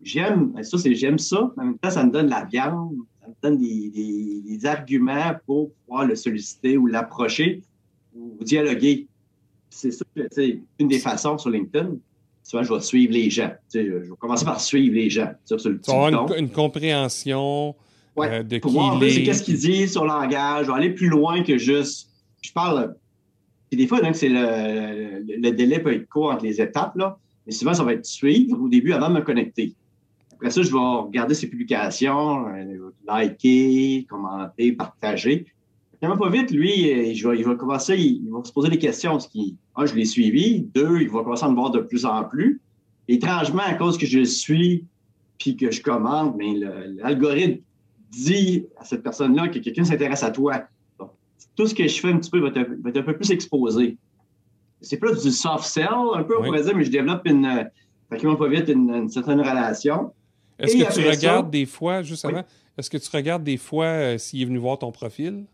j'aime, 0.08 0.52
ça, 0.62 0.78
c'est 0.78 0.94
j'aime 0.94 1.18
ça. 1.18 1.52
En 1.56 1.64
même 1.64 1.78
temps, 1.78 1.90
ça 1.90 2.04
me 2.04 2.10
donne 2.10 2.26
de 2.26 2.30
la 2.30 2.44
viande, 2.44 2.96
ça 3.20 3.28
me 3.28 3.34
donne 3.42 3.58
des, 3.58 4.66
arguments 4.66 5.34
pour 5.46 5.70
pouvoir 5.72 6.06
le 6.06 6.16
solliciter 6.16 6.76
ou 6.76 6.86
l'approcher 6.86 7.62
ou 8.16 8.42
dialoguer. 8.42 9.06
C'est 9.70 9.92
ça, 9.92 10.04
c'est 10.32 10.60
une 10.78 10.88
des 10.88 10.98
façons 10.98 11.38
sur 11.38 11.50
LinkedIn. 11.50 11.96
Souvent, 12.42 12.62
je 12.62 12.74
vais 12.74 12.80
suivre 12.80 13.12
les 13.12 13.30
gens. 13.30 13.52
Je 13.72 13.80
vais 13.80 14.08
commencer 14.18 14.44
par 14.44 14.60
suivre 14.60 14.94
les 14.94 15.10
gens. 15.10 15.30
Sur, 15.44 15.58
le 15.68 15.80
une, 16.38 16.50
compréhension 16.50 17.76
euh, 18.18 18.42
de 18.42 18.58
pour 18.58 18.72
qui 18.72 18.76
voir 18.76 18.98
qu'est-ce 18.98 19.42
qu'il 19.42 19.58
dit 19.58 19.86
sur 19.86 20.02
le 20.02 20.08
langage. 20.08 20.66
Je 20.66 20.70
vais 20.70 20.76
aller 20.76 20.90
plus 20.90 21.08
loin 21.08 21.42
que 21.42 21.58
juste. 21.58 22.08
Je 22.40 22.52
parle 22.52 22.94
puis 23.68 23.76
des 23.76 23.86
fois, 23.86 24.00
c'est 24.14 24.28
le, 24.28 25.22
le, 25.26 25.50
délai 25.50 25.78
peut 25.78 25.92
être 25.92 26.08
court 26.08 26.30
entre 26.32 26.44
les 26.44 26.60
étapes, 26.60 26.96
là, 26.96 27.18
mais 27.46 27.52
souvent, 27.52 27.74
ça 27.74 27.84
va 27.84 27.92
être 27.92 28.06
suivre 28.06 28.60
au 28.60 28.68
début 28.68 28.92
avant 28.92 29.10
de 29.10 29.14
me 29.14 29.20
connecter. 29.20 29.74
Après 30.38 30.50
ça, 30.50 30.62
je 30.62 30.70
vais 30.70 30.78
regarder 30.78 31.34
ses 31.34 31.48
publications, 31.48 32.46
euh, 32.48 32.92
liker, 33.06 34.06
commenter, 34.08 34.72
partager. 34.72 35.46
Quand 36.00 36.16
pas 36.16 36.30
vite, 36.30 36.52
lui, 36.52 36.92
euh, 36.92 37.12
il 37.12 37.22
va, 37.22 37.34
il 37.34 37.44
va 37.44 37.56
commencer, 37.56 37.98
il 37.98 38.30
va 38.30 38.44
se 38.44 38.52
poser 38.52 38.70
des 38.70 38.78
questions. 38.78 39.18
Ce 39.18 39.28
qui, 39.28 39.56
un, 39.74 39.84
je 39.84 39.94
l'ai 39.94 40.04
suivi. 40.04 40.60
Deux, 40.74 41.00
il 41.00 41.10
va 41.10 41.24
commencer 41.24 41.44
à 41.44 41.48
me 41.48 41.56
voir 41.56 41.72
de 41.72 41.80
plus 41.80 42.04
en 42.04 42.22
plus. 42.24 42.60
étrangement, 43.08 43.62
à 43.64 43.74
cause 43.74 43.98
que 43.98 44.06
je 44.06 44.22
suis 44.24 44.84
puis 45.38 45.56
que 45.56 45.70
je 45.70 45.82
commande, 45.82 46.34
mais 46.36 46.54
l'algorithme 46.96 47.62
dit 48.10 48.66
à 48.76 48.84
cette 48.84 49.02
personne-là 49.02 49.48
que 49.48 49.58
quelqu'un 49.60 49.84
s'intéresse 49.84 50.22
à 50.22 50.30
toi 50.30 50.64
tout 51.58 51.66
ce 51.66 51.74
que 51.74 51.86
je 51.88 52.00
fais 52.00 52.08
un 52.08 52.18
petit 52.18 52.30
peu 52.30 52.38
va 52.38 52.48
être, 52.48 52.98
un 52.98 53.02
peu 53.02 53.16
plus 53.16 53.32
exposé. 53.32 53.98
C'est 54.80 54.96
plus 54.96 55.20
du 55.20 55.32
soft 55.32 55.64
sell, 55.64 55.88
un 56.14 56.22
peu, 56.22 56.38
on 56.38 56.44
pourrait 56.44 56.62
dire, 56.62 56.76
mais 56.76 56.84
je 56.84 56.90
développe 56.90 57.22
une, 57.26 57.68
tranquillement 58.08 58.36
pas 58.36 58.46
vite, 58.46 58.68
une, 58.68 59.08
certaine 59.08 59.40
relation. 59.40 60.12
Est-ce 60.58 60.76
que 60.76 60.92
tu 60.92 61.08
regardes 61.08 61.50
des 61.50 61.66
fois, 61.66 62.02
justement, 62.02 62.44
est-ce 62.76 62.90
que 62.90 62.98
tu 62.98 63.08
regardes 63.12 63.44
des 63.44 63.56
fois 63.56 63.86
euh, 63.86 64.18
s'il 64.18 64.42
est 64.42 64.44
venu 64.44 64.58
voir 64.58 64.78
ton 64.78 64.92
profil? 64.92 65.44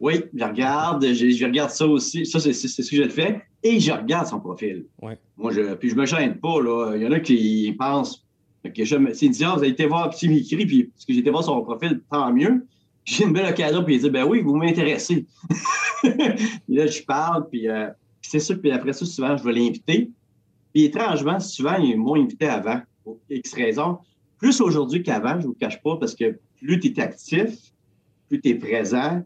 Oui, 0.00 0.24
je 0.34 0.44
regarde, 0.44 1.04
je, 1.04 1.44
regarde 1.44 1.70
ça 1.70 1.86
aussi. 1.86 2.26
Ça, 2.26 2.40
c'est 2.40 2.52
ce 2.52 2.90
que 2.90 2.96
je 2.96 3.08
fais. 3.08 3.42
Et 3.62 3.80
je 3.80 3.92
regarde 3.92 4.26
son 4.26 4.40
profil. 4.40 4.86
Ouais. 5.00 5.18
Moi, 5.36 5.52
je, 5.52 5.74
puis 5.74 5.90
je 5.90 5.94
me 5.94 6.04
gêne 6.04 6.36
pas, 6.36 6.60
là. 6.60 6.94
Il 6.96 7.02
y 7.02 7.06
en 7.06 7.12
a 7.12 7.20
qui 7.20 7.74
pensent 7.78 8.24
que 8.74 8.84
je 8.84 8.96
me. 8.96 9.14
C'est 9.14 9.28
dit, 9.28 9.44
ah, 9.44 9.52
vous 9.54 9.60
avez 9.60 9.68
été 9.68 9.86
voir, 9.86 10.10
puis 10.10 10.28
m'écrit, 10.28 10.66
puis 10.66 10.84
parce 10.84 11.04
que 11.04 11.12
j'ai 11.12 11.20
été 11.20 11.30
voir 11.30 11.44
son 11.44 11.62
profil, 11.62 12.02
tant 12.10 12.32
mieux 12.32 12.66
j'ai 13.04 13.24
une 13.24 13.32
belle 13.32 13.50
occasion, 13.50 13.84
puis 13.84 13.96
il 13.96 14.00
dit 14.00 14.10
Ben 14.10 14.24
oui, 14.24 14.40
vous 14.40 14.56
m'intéressez. 14.56 15.26
là, 16.68 16.86
je 16.86 17.02
parle, 17.02 17.48
puis 17.48 17.68
euh, 17.68 17.88
c'est 18.22 18.40
ça, 18.40 18.54
puis 18.54 18.70
après 18.70 18.92
ça, 18.92 19.04
souvent, 19.04 19.36
je 19.36 19.44
vais 19.44 19.52
l'inviter. 19.52 20.10
Puis 20.72 20.84
étrangement, 20.84 21.38
souvent, 21.38 21.76
ils 21.76 21.96
m'ont 21.96 22.16
invité 22.16 22.46
avant, 22.46 22.80
pour 23.04 23.18
X 23.30 23.52
raisons. 23.54 23.98
Plus 24.44 24.60
aujourd'hui 24.60 25.02
qu'avant, 25.02 25.40
je 25.40 25.46
ne 25.46 25.52
vous 25.52 25.54
cache 25.54 25.80
pas, 25.80 25.96
parce 25.96 26.14
que 26.14 26.38
plus 26.58 26.78
tu 26.78 26.88
es 26.88 27.00
actif, 27.00 27.72
plus 28.28 28.42
tu 28.42 28.50
es 28.50 28.54
présent, 28.54 29.22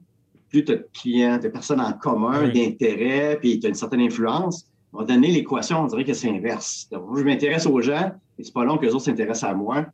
plus 0.48 0.64
tu 0.64 0.70
as 0.70 0.76
de 0.76 0.88
clients, 0.94 1.38
de 1.38 1.48
personnes 1.48 1.80
en 1.80 1.92
commun, 1.92 2.46
d'intérêt, 2.50 3.36
puis 3.40 3.58
tu 3.58 3.66
as 3.66 3.70
une 3.70 3.74
certaine 3.74 4.02
influence. 4.02 4.70
On 4.92 4.98
va 4.98 5.06
donner 5.06 5.32
l'équation, 5.32 5.80
on 5.80 5.86
dirait 5.88 6.04
que 6.04 6.14
c'est 6.14 6.30
inverse. 6.30 6.86
Donc, 6.92 7.18
je 7.18 7.24
m'intéresse 7.24 7.66
aux 7.66 7.80
gens, 7.80 8.12
et 8.38 8.44
c'est 8.44 8.54
pas 8.54 8.62
long 8.62 8.78
que 8.78 8.86
les 8.86 8.94
autres 8.94 9.06
s'intéressent 9.06 9.50
à 9.50 9.54
moi, 9.54 9.86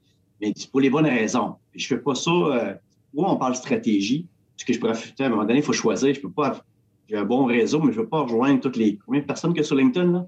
mais 0.43 0.53
c'est 0.55 0.71
pour 0.71 0.83
les 0.83 0.91
bonnes 0.91 1.07
raisons. 1.07 1.55
Puis 1.71 1.81
je 1.81 1.87
fais 1.87 2.01
pas 2.03 2.15
ça. 2.15 2.31
Euh, 2.31 2.75
oui, 3.15 3.25
on 3.27 3.37
parle 3.37 3.55
stratégie, 3.55 4.27
parce 4.55 4.65
que 4.65 4.75
je 4.75 4.79
pourrais, 4.79 4.93
à 4.93 5.25
un 5.25 5.29
moment 5.31 5.47
donné, 5.47 5.61
il 5.61 5.65
faut 5.65 5.73
choisir. 5.73 6.13
Je 6.13 6.21
peux 6.21 6.31
pas, 6.31 6.63
j'ai 7.09 7.17
un 7.17 7.25
bon 7.25 7.47
réseau, 7.47 7.81
mais 7.81 7.95
je 7.95 7.99
ne 7.99 8.03
veux 8.03 8.11
pas 8.11 8.21
rejoindre 8.21 8.61
toutes 8.61 8.77
les. 8.77 8.99
Combien 8.99 9.23
de 9.23 9.27
personnes 9.27 9.55
que 9.55 9.63
sur 9.63 9.75
LinkedIn, 9.75 10.13
là? 10.13 10.27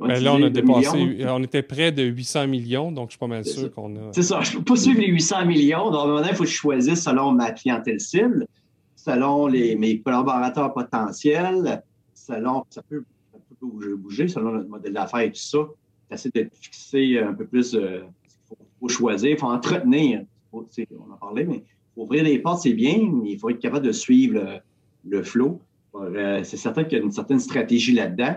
Ben 0.00 0.20
là, 0.20 0.34
on 0.34 0.42
a 0.42 0.50
dépassé, 0.50 1.24
on 1.28 1.42
était 1.42 1.62
près 1.62 1.92
de 1.92 2.02
800 2.02 2.48
millions, 2.48 2.90
donc 2.90 3.08
je 3.08 3.12
suis 3.12 3.18
pas 3.18 3.26
mal 3.26 3.44
sûr 3.44 3.72
qu'on 3.72 3.94
a. 3.96 4.12
C'est 4.12 4.22
ça, 4.22 4.40
je 4.40 4.56
peux 4.56 4.64
pas 4.64 4.76
suivre 4.76 5.00
les 5.00 5.08
800 5.08 5.46
millions. 5.46 5.90
Donc, 5.90 6.00
à 6.00 6.04
un 6.04 6.06
moment 6.06 6.26
il 6.28 6.34
faut 6.34 6.44
que 6.44 6.50
je 6.50 6.54
choisisse 6.54 7.02
selon 7.02 7.32
ma 7.32 7.52
clientèle 7.52 8.00
cible, 8.00 8.46
selon 8.96 9.46
les, 9.46 9.76
mes 9.76 10.00
collaborateurs 10.00 10.72
potentiels, 10.72 11.82
selon. 12.14 12.64
Ça 12.70 12.82
peut, 12.82 13.04
ça 13.32 13.38
peut 13.48 13.66
bouger, 13.66 13.94
bouger, 13.94 14.28
selon 14.28 14.52
notre 14.52 14.68
modèle 14.68 14.92
d'affaires 14.92 15.20
et 15.20 15.30
tout 15.30 15.40
ça. 15.40 15.58
J'essaie 16.10 16.30
de 16.34 16.48
fixer 16.52 17.18
un 17.18 17.32
peu 17.32 17.46
plus 17.46 17.74
euh, 17.74 18.00
qu'il 18.28 18.56
faut, 18.80 18.88
choisir. 18.88 19.30
Il 19.30 19.38
faut 19.38 19.46
entretenir. 19.46 20.24
on 20.52 20.58
en 20.58 21.16
parlait, 21.20 21.44
mais 21.44 21.62
ouvrir 21.96 22.24
les 22.24 22.38
portes, 22.38 22.62
c'est 22.62 22.74
bien, 22.74 22.98
mais 22.98 23.32
il 23.32 23.38
faut 23.38 23.50
être 23.50 23.60
capable 23.60 23.86
de 23.86 23.92
suivre 23.92 24.34
le, 24.34 25.16
le 25.16 25.22
flow. 25.22 25.60
Euh, 25.94 26.42
c'est 26.44 26.56
certain 26.56 26.84
qu'il 26.84 26.98
y 26.98 27.00
a 27.00 27.04
une 27.04 27.12
certaine 27.12 27.40
stratégie 27.40 27.92
là-dedans. 27.92 28.36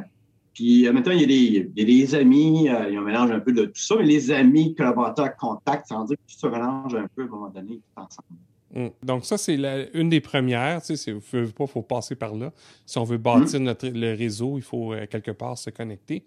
Puis, 0.55 0.87
temps, 1.03 1.11
il 1.11 1.19
y 1.19 1.23
a 1.23 1.27
des, 1.27 1.69
il 1.75 1.79
y 1.79 1.81
a 1.81 1.85
des 1.85 2.15
amis, 2.15 2.69
euh, 2.69 2.85
il 2.87 2.93
y 2.93 2.97
a 2.97 3.01
un 3.01 3.03
mélange 3.03 3.29
un 3.29 3.41
peu 3.41 3.51
de 3.51 3.65
tout 3.65 3.81
ça, 3.81 3.95
mais 3.99 4.05
les 4.05 4.31
amis, 4.31 4.73
collaborateurs, 4.73 5.35
contacts, 5.35 5.87
ça 5.87 5.99
veut 5.99 6.05
dire 6.05 6.15
que 6.15 6.31
tout 6.31 6.39
se 6.39 6.47
mélange 6.47 6.95
un 6.95 7.07
peu 7.13 7.23
à 7.23 7.25
un 7.25 7.27
moment 7.27 7.49
donné, 7.49 7.75
tout 7.75 8.01
ensemble. 8.01 8.39
Hum. 8.73 8.89
Donc, 9.03 9.25
ça, 9.25 9.37
c'est 9.37 9.59
une 9.93 10.07
des 10.07 10.21
premières. 10.21 10.81
Tu 10.81 10.95
sais, 10.95 11.11
il 11.11 11.19
faut, 11.21 11.67
faut 11.67 11.81
passer 11.81 12.15
par 12.15 12.33
là. 12.35 12.53
Si 12.85 12.97
on 12.97 13.03
veut 13.03 13.17
bâtir 13.17 13.59
hum. 13.59 13.65
notre, 13.65 13.85
le 13.89 14.15
réseau, 14.15 14.57
il 14.57 14.63
faut 14.63 14.93
euh, 14.93 15.05
quelque 15.07 15.31
part 15.31 15.57
se 15.57 15.69
connecter. 15.71 16.23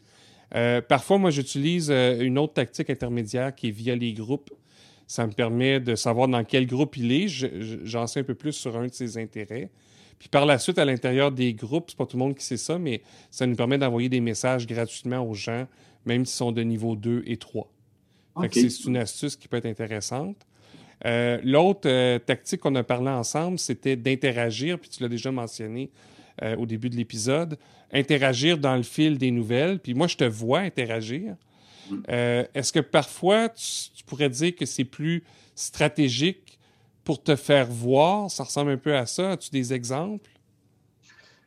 Euh, 0.54 0.82
parfois, 0.82 1.16
moi, 1.16 1.30
j'utilise 1.30 1.90
une 1.90 2.37
autre 2.37 2.52
tactique 2.52 2.90
intermédiaire 2.90 3.54
qui 3.54 3.68
est 3.68 3.73
via 3.73 3.97
les 3.97 4.12
groupes. 4.12 4.50
Ça 5.06 5.26
me 5.26 5.32
permet 5.32 5.80
de 5.80 5.94
savoir 5.94 6.28
dans 6.28 6.44
quel 6.44 6.66
groupe 6.66 6.99
il 6.99 7.12
est. 7.12 7.28
J'en 7.28 8.06
sais 8.06 8.20
un 8.20 8.25
peu 8.25 8.35
plus 8.35 8.52
sur 8.52 8.76
un 8.76 8.88
de 8.88 8.92
ses 8.92 9.16
intérêts. 9.16 9.70
Puis 10.18 10.28
par 10.28 10.46
la 10.46 10.58
suite, 10.58 10.78
à 10.78 10.84
l'intérieur 10.84 11.30
des 11.30 11.54
groupes, 11.54 11.87
c'est 11.88 11.96
pas 11.96 12.06
tout 12.06 12.16
le 12.16 12.25
monde 12.25 12.34
qui 12.34 12.44
sait 12.44 12.56
ça, 12.56 12.78
mais 12.78 13.02
ça 13.30 13.46
nous 13.46 13.56
permet 13.56 13.78
d'envoyer 13.78 14.08
des 14.08 14.20
messages 14.20 14.66
gratuitement 14.66 15.20
aux 15.20 15.34
gens, 15.34 15.66
même 16.06 16.25
s'ils 16.26 16.37
sont 16.37 16.52
de 16.52 16.62
niveau 16.62 16.96
2 16.96 17.22
et 17.26 17.37
3. 17.37 17.70
C'est 18.52 18.84
une 18.84 18.96
astuce 18.96 19.37
qui 19.37 19.48
peut 19.48 19.56
être 19.56 19.66
intéressante. 19.66 20.37
Euh, 21.06 21.38
l'autre 21.44 21.88
euh, 21.88 22.18
tactique 22.18 22.60
qu'on 22.60 22.75
a 22.75 22.82
parlé 22.82 23.08
ensemble, 23.08 23.58
c'était 23.58 23.96
d'interagir, 23.96 24.78
puis 24.78 24.90
tu 24.90 25.02
l'as 25.02 25.08
déjà 25.08 25.30
mentionné 25.30 25.90
euh, 26.42 26.56
au 26.56 26.66
début 26.66 26.90
de 26.90 26.96
l'épisode, 26.96 27.58
interagir 27.92 28.58
dans 28.58 28.76
le 28.76 28.82
fil 28.82 29.18
des 29.18 29.30
nouvelles. 29.30 29.78
Puis 29.78 29.94
moi, 29.94 30.06
je 30.06 30.16
te 30.16 30.25
vois 30.25 30.60
interagir. 30.60 31.37
Mm. 31.90 32.02
Est-ce 32.54 32.72
que 32.72 32.80
parfois, 32.80 33.48
tu 33.48 34.04
pourrais 34.04 34.28
dire 34.28 34.54
que 34.54 34.66
c'est 34.66 34.84
plus 34.84 35.25
stratégique 35.54 36.47
pour 37.08 37.22
te 37.22 37.36
faire 37.36 37.66
voir? 37.66 38.30
Ça 38.30 38.44
ressemble 38.44 38.72
un 38.72 38.76
peu 38.76 38.94
à 38.94 39.06
ça. 39.06 39.30
As-tu 39.30 39.48
des 39.48 39.72
exemples? 39.72 40.28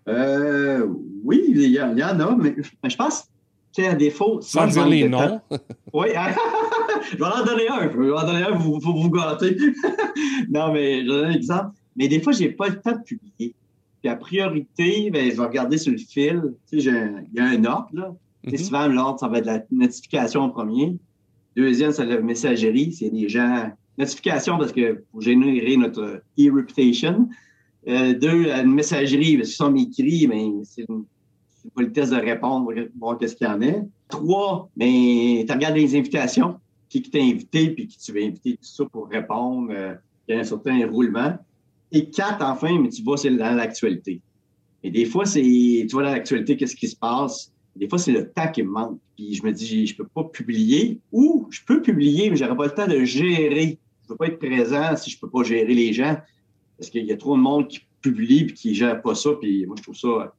Euh, 0.08 0.88
oui, 1.24 1.44
il 1.50 1.62
y, 1.65 1.80
en 1.80 2.00
a, 2.00 2.36
mais, 2.36 2.56
je 2.58 2.96
pense 2.96 3.27
a 3.77 3.91
un 3.91 3.94
défaut. 3.94 4.41
Sans 4.41 4.65
dire 4.65 4.88
les 4.88 5.08
noms. 5.08 5.39
oui, 5.94 6.08
je 7.12 7.15
vais 7.15 7.24
en 7.24 7.46
donner 7.46 7.70
un. 7.70 7.91
Je 7.91 7.96
vais 7.96 8.12
en 8.12 8.25
donner 8.25 8.41
un 8.41 8.58
pour, 8.58 8.80
vous 8.80 9.12
gâter. 9.12 9.56
non, 10.50 10.74
mais 10.74 11.01
je 11.01 11.01
vais 11.01 11.08
donner 11.08 11.27
un 11.27 11.38
exemple. 11.38 11.75
Mais 11.96 12.08
des 12.08 12.20
fois, 12.20 12.34
je 12.34 12.39
n'ai 12.39 12.50
pas 12.50 12.70
le 12.70 12.82
temps 12.82 12.94
de 12.94 13.03
publier. 13.03 13.53
Puis 14.01 14.10
à 14.10 14.15
priorité, 14.15 15.12
ben, 15.12 15.30
je 15.30 15.38
vais 15.38 15.46
regarder 15.46 15.77
sur 15.77 15.91
le 15.91 16.00
fil. 16.00 16.56
Tu 16.72 16.82
sais, 16.82 16.89
il 16.89 17.38
y 17.38 17.39
a 17.39 17.46
un 17.46 17.63
ordre. 17.65 17.89
Là. 17.94 18.15
Mm 18.46 18.58
Souvent, 18.58 18.88
l'ordre, 18.88 19.20
ça 19.20 19.27
va 19.27 19.38
être 19.38 19.46
la 19.46 19.62
notification 19.70 20.41
en 20.41 20.50
premier. 20.50 20.98
Deuxième, 21.56 21.91
c'est 21.91 22.08
la 22.08 22.20
messagerie. 22.20 22.94
C'est 22.94 23.12
des 23.12 23.30
gens 23.30 23.72
notification 24.01 24.58
parce 24.58 24.72
que 24.72 25.03
pour 25.12 25.22
générer 25.22 25.77
notre 25.77 26.22
e-reputation. 26.39 27.29
Euh, 27.88 28.13
deux, 28.13 28.48
une 28.51 28.74
messagerie, 28.74 29.38
parce 29.38 29.50
que 29.50 29.55
sont 29.55 29.75
écrit, 29.75 30.27
mais 30.27 30.51
c'est 30.63 30.86
une, 30.88 31.05
une, 31.65 31.72
politesse 31.72 32.12
de 32.12 32.17
répondre, 32.17 32.72
voir 33.00 33.17
qu'est-ce 33.17 33.36
qu'il 33.36 33.48
y 33.48 33.50
en 33.50 33.62
a. 33.62 33.74
Trois, 34.08 34.70
mais 34.75 35.43
tu 35.48 35.51
regardes 35.51 35.75
les 35.75 35.96
invitations, 35.96 36.60
qui, 36.89 37.01
t'a 37.01 37.20
invité, 37.20 37.70
puis 37.72 37.88
qui 37.88 37.98
tu 37.98 38.12
veux 38.12 38.22
inviter, 38.22 38.58
tout 38.58 38.63
ça 38.63 38.86
pour 38.86 39.08
répondre. 39.08 39.70
Euh, 39.72 39.96
il 40.27 40.36
y 40.36 40.38
a 40.38 40.41
un 40.41 40.43
certain 40.43 40.86
roulement. 40.88 41.38
Et 41.91 42.10
quatre, 42.10 42.43
enfin, 42.43 42.77
mais 42.79 42.89
tu 42.89 43.01
vois, 43.01 43.17
c'est 43.17 43.31
dans 43.31 43.55
l'actualité. 43.55 44.22
Et 44.84 44.91
des 44.91 45.05
fois, 45.05 45.25
c'est, 45.25 45.41
tu 45.41 45.88
vois 45.91 46.03
dans 46.03 46.12
l'actualité, 46.12 46.58
qu'est-ce 46.58 46.75
qui 46.75 46.88
se 46.88 46.96
passe? 46.96 47.51
Des 47.75 47.88
fois, 47.88 47.98
c'est 47.98 48.12
le 48.12 48.29
temps 48.29 48.50
qui 48.51 48.63
me 48.63 48.70
manque. 48.70 49.00
Puis 49.15 49.36
je 49.36 49.43
me 49.43 49.51
dis, 49.51 49.88
je 49.88 49.96
peux 49.96 50.08
pas 50.08 50.25
publier 50.25 51.00
ou 51.12 51.48
je 51.50 51.62
peux 51.65 51.81
publier, 51.81 52.29
mais 52.29 52.36
j'aurais 52.36 52.55
pas 52.55 52.65
le 52.65 52.72
temps 52.72 52.88
de 52.88 53.03
gérer. 53.03 53.77
Je 54.12 54.15
peux 54.15 54.18
pas 54.18 54.27
être 54.27 54.39
présent 54.39 54.96
si 54.98 55.10
je 55.10 55.20
peux 55.20 55.30
pas 55.30 55.44
gérer 55.44 55.74
les 55.74 55.94
gens 55.94 56.18
parce 56.77 56.89
qu'il 56.89 57.06
y 57.06 57.13
a 57.13 57.18
trop 57.18 57.38
de 57.38 57.41
monde 57.41 57.70
qui 57.70 57.80
publie 58.01 58.46
puis 58.46 58.56
qui 58.56 58.75
gère 58.75 59.01
pas 59.01 59.15
ça. 59.15 59.30
Puis 59.39 59.65
moi, 59.65 59.75
je 59.77 59.84
trouve 59.84 59.96
ça, 59.96 60.34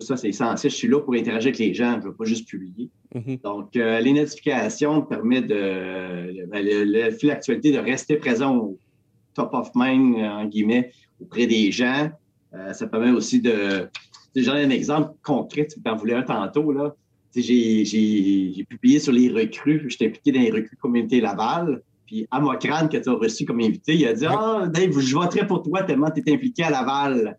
ça 0.00 0.16
c'est 0.16 0.30
essentiel. 0.30 0.72
Je 0.72 0.76
suis 0.76 0.88
là 0.88 1.00
pour 1.00 1.14
interagir 1.14 1.48
avec 1.48 1.58
les 1.58 1.72
gens. 1.74 2.00
Je 2.00 2.08
veux 2.08 2.14
pas 2.14 2.24
juste 2.24 2.48
publier. 2.48 2.90
Mm-hmm. 3.14 3.42
Donc, 3.42 3.76
euh, 3.76 4.00
les 4.00 4.12
notifications 4.12 5.02
permettent 5.02 5.46
de, 5.46 6.46
ben, 6.46 6.64
le, 6.64 6.84
le, 6.84 7.10
fil 7.12 7.28
d'actualité 7.28 7.70
de 7.70 7.78
rester 7.78 8.16
présent 8.16 8.56
au 8.56 8.78
top 9.34 9.54
of 9.54 9.70
mind, 9.76 10.16
en 10.16 10.46
guillemets, 10.46 10.90
auprès 11.20 11.46
des 11.46 11.70
gens. 11.70 12.10
Euh, 12.54 12.72
ça 12.72 12.88
permet 12.88 13.10
aussi 13.10 13.40
de 13.40 13.88
J'en 14.36 14.56
ai 14.56 14.64
un 14.64 14.70
exemple 14.70 15.14
concret, 15.22 15.68
tu 15.68 15.78
en 15.88 15.94
voulais 15.94 16.14
un 16.14 16.22
tantôt. 16.24 16.72
là. 16.72 16.96
J'ai 17.36 18.66
publié 18.68 18.98
sur 18.98 19.12
les 19.12 19.28
recrues, 19.28 19.84
j'étais 19.88 20.06
impliqué 20.06 20.32
dans 20.32 20.40
les 20.40 20.50
recrues 20.50 20.76
communauté 20.76 21.20
Laval. 21.20 21.82
Puis 22.06 22.26
Amocrane, 22.30 22.88
que 22.88 22.96
tu 22.96 23.08
as 23.08 23.12
reçu 23.12 23.44
comme 23.44 23.60
invité, 23.60 23.94
il 23.94 24.06
a 24.06 24.12
dit 24.12 24.26
Ah, 24.26 24.66
Dave, 24.68 24.98
je 24.98 25.14
voterai 25.14 25.46
pour 25.46 25.62
toi 25.62 25.82
tellement 25.82 26.10
tu 26.10 26.22
es 26.26 26.32
impliqué 26.32 26.64
à 26.64 26.70
Laval. 26.70 27.38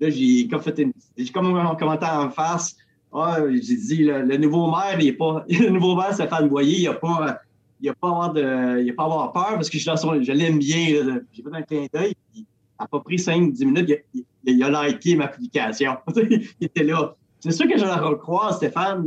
Là, 0.00 0.10
j'ai 0.10 0.48
comme 0.48 0.60
fait 0.60 0.78
une, 0.78 0.92
j'ai 1.16 1.30
comme 1.30 1.54
un 1.56 1.74
commentaire 1.76 2.14
en 2.14 2.30
face. 2.30 2.76
Ah, 3.12 3.38
j'ai 3.50 3.76
dit 3.76 4.04
le, 4.04 4.36
nouveau 4.36 4.70
maire, 4.70 4.98
il 4.98 5.08
est 5.08 5.12
pas. 5.12 5.44
Le 5.48 5.68
nouveau 5.68 5.94
maire, 5.94 6.14
Stéphane 6.14 6.48
Boyer, 6.48 6.80
il 6.80 6.88
a 6.88 6.94
pas. 6.94 7.40
Il 7.80 7.88
a 7.88 7.94
pas 7.94 8.08
avoir 8.08 8.32
de. 8.32 8.80
Il 8.82 8.90
a 8.90 8.94
pas 8.94 9.04
avoir 9.04 9.32
peur 9.32 9.54
parce 9.54 9.68
que 9.68 9.78
je, 9.78 9.84
je 9.84 10.32
l'aime 10.32 10.58
bien. 10.58 11.22
J'ai 11.32 11.42
fait 11.42 11.48
un 11.52 11.62
clin 11.62 11.86
d'œil. 11.92 12.14
Il 12.34 12.46
n'a 12.80 12.86
pas 12.86 13.00
pris 13.00 13.16
5-10 13.16 13.64
minutes. 13.64 13.92
Il, 14.14 14.24
il, 14.44 14.62
a 14.62 14.88
liké 14.88 15.14
ma 15.14 15.28
publication. 15.28 15.96
il 16.16 16.48
était 16.60 16.84
là. 16.84 17.14
C'est 17.40 17.50
sûr 17.50 17.68
que 17.68 17.76
je 17.76 17.84
le 17.84 17.92
recroise, 17.92 18.56
Stéphane, 18.56 19.04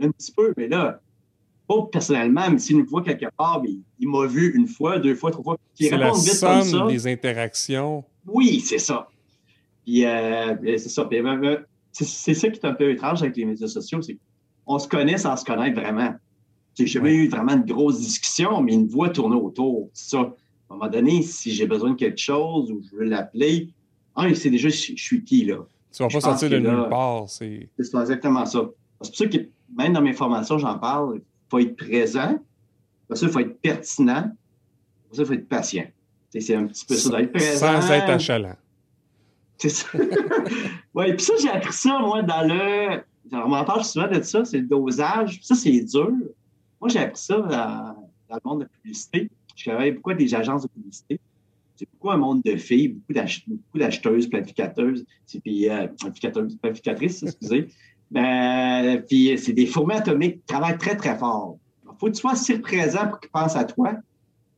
un 0.00 0.10
petit 0.10 0.32
peu, 0.32 0.54
mais 0.56 0.68
là, 0.68 1.00
pas 1.66 1.82
personnellement, 1.90 2.50
mais 2.50 2.58
s'il 2.58 2.78
nous 2.78 2.86
voit 2.86 3.02
quelque 3.02 3.26
part, 3.36 3.62
il, 3.64 4.08
m'a 4.08 4.26
vu 4.26 4.54
une 4.54 4.66
fois, 4.66 4.98
deux 4.98 5.14
fois, 5.14 5.30
trois 5.30 5.42
fois. 5.42 5.58
C'est 5.74 5.96
la 5.96 6.12
somme 6.12 6.88
des 6.88 7.06
interactions. 7.06 8.04
Oui, 8.26 8.60
c'est 8.60 8.78
ça. 8.78 9.08
Puis, 9.84 10.04
euh, 10.04 10.54
c'est 10.78 10.88
ça. 10.88 11.08
Euh, 11.10 11.56
c'est 11.92 12.34
ça 12.34 12.48
qui 12.48 12.58
est 12.58 12.66
un 12.66 12.74
peu 12.74 12.90
étrange 12.90 13.22
avec 13.22 13.36
les 13.36 13.44
médias 13.44 13.68
sociaux, 13.68 14.02
c'est 14.02 14.18
qu'on 14.64 14.78
se 14.78 14.88
connaît 14.88 15.18
sans 15.18 15.36
se 15.36 15.44
connaître 15.44 15.80
vraiment. 15.80 16.14
J'ai 16.74 16.86
jamais 16.86 17.14
eu 17.14 17.28
vraiment 17.28 17.52
une 17.52 17.64
grosse 17.64 18.00
discussion, 18.00 18.60
mais 18.60 18.74
une 18.74 18.88
voix 18.88 19.10
tournait 19.10 19.36
autour. 19.36 19.90
Ça. 19.92 20.18
À 20.18 20.74
un 20.74 20.76
moment 20.76 20.90
donné, 20.90 21.22
si 21.22 21.52
j'ai 21.52 21.66
besoin 21.66 21.90
de 21.90 21.96
quelque 21.96 22.18
chose 22.18 22.72
ou 22.72 22.82
je 22.82 22.96
veux 22.96 23.04
l'appeler, 23.04 23.68
ah, 24.16 24.28
il 24.28 24.36
sait 24.36 24.50
déjà 24.50 24.68
je, 24.68 24.94
suis 24.96 25.24
qui, 25.24 25.44
là. 25.44 25.58
Tu 25.92 26.02
vas 26.02 26.08
pas 26.08 26.20
sortir 26.20 26.50
de 26.50 26.58
nulle 26.58 26.88
part. 26.88 27.28
C'est 27.28 27.68
exactement 27.78 28.44
ça. 28.46 28.70
C'est 29.00 29.10
pour 29.10 29.16
ça 29.16 29.26
que 29.26 29.48
même 29.76 29.92
dans 29.92 30.02
mes 30.02 30.14
formations, 30.14 30.58
j'en 30.58 30.78
parle. 30.78 31.20
Il 31.58 31.66
faut 31.66 31.70
être 31.70 31.76
présent. 31.76 32.38
Pour 33.08 33.16
ça, 33.16 33.26
il 33.26 33.32
faut 33.32 33.40
être 33.40 33.60
pertinent. 33.60 34.32
Pour 35.08 35.16
ça, 35.16 35.22
il 35.22 35.26
faut 35.26 35.32
être 35.34 35.48
patient. 35.48 35.86
C'est 36.30 36.54
un 36.54 36.66
petit 36.66 36.84
peu 36.84 36.94
ça, 36.94 37.16
d'être 37.16 37.32
présent. 37.32 37.80
Sans 37.80 37.90
être 37.92 38.10
achalant. 38.10 38.56
C'est 39.58 39.68
ça. 39.68 39.86
oui, 40.94 41.12
puis 41.14 41.24
ça, 41.24 41.34
j'ai 41.40 41.48
appris 41.48 41.72
ça, 41.72 41.98
moi, 42.00 42.22
dans 42.22 42.42
le. 42.42 43.02
On 43.32 43.48
m'en 43.48 43.64
parle 43.64 43.84
souvent 43.84 44.08
de 44.08 44.20
ça, 44.22 44.44
c'est 44.44 44.58
le 44.58 44.66
dosage. 44.66 45.40
Ça, 45.42 45.54
c'est 45.54 45.80
dur. 45.80 46.10
Moi, 46.80 46.88
j'ai 46.88 46.98
appris 46.98 47.22
ça 47.22 47.36
dans, 47.36 48.08
dans, 48.28 48.34
le 48.34 48.40
monde 48.44 48.58
de 48.60 48.64
la 48.64 48.70
publicité. 48.82 49.30
Je 49.54 49.70
travaille 49.70 49.92
beaucoup 49.92 50.10
avec 50.10 50.26
des 50.26 50.34
agences 50.34 50.62
de 50.62 50.68
publicité 50.68 51.20
c'est 51.76 51.88
beaucoup 51.90 52.10
un 52.10 52.16
monde 52.16 52.42
de 52.42 52.56
filles, 52.56 52.88
beaucoup 52.88 53.78
d'acheteuses, 53.78 54.28
planificateuses, 54.28 55.04
puis 55.42 55.68
euh, 55.68 55.88
planificatrices, 56.60 57.22
excusez. 57.22 57.68
Ben, 58.10 59.02
puis 59.08 59.36
c'est 59.38 59.52
des 59.52 59.66
fourmis 59.66 59.94
atomiques 59.94 60.36
qui 60.36 60.46
travaillent 60.46 60.78
très, 60.78 60.96
très 60.96 61.16
fort. 61.16 61.56
Il 61.84 61.90
faut 61.98 62.06
que 62.06 62.12
tu 62.12 62.20
sois 62.20 62.32
assez 62.32 62.58
présent 62.58 63.08
pour 63.08 63.20
qu'ils 63.20 63.30
pensent 63.30 63.56
à 63.56 63.64
toi. 63.64 63.92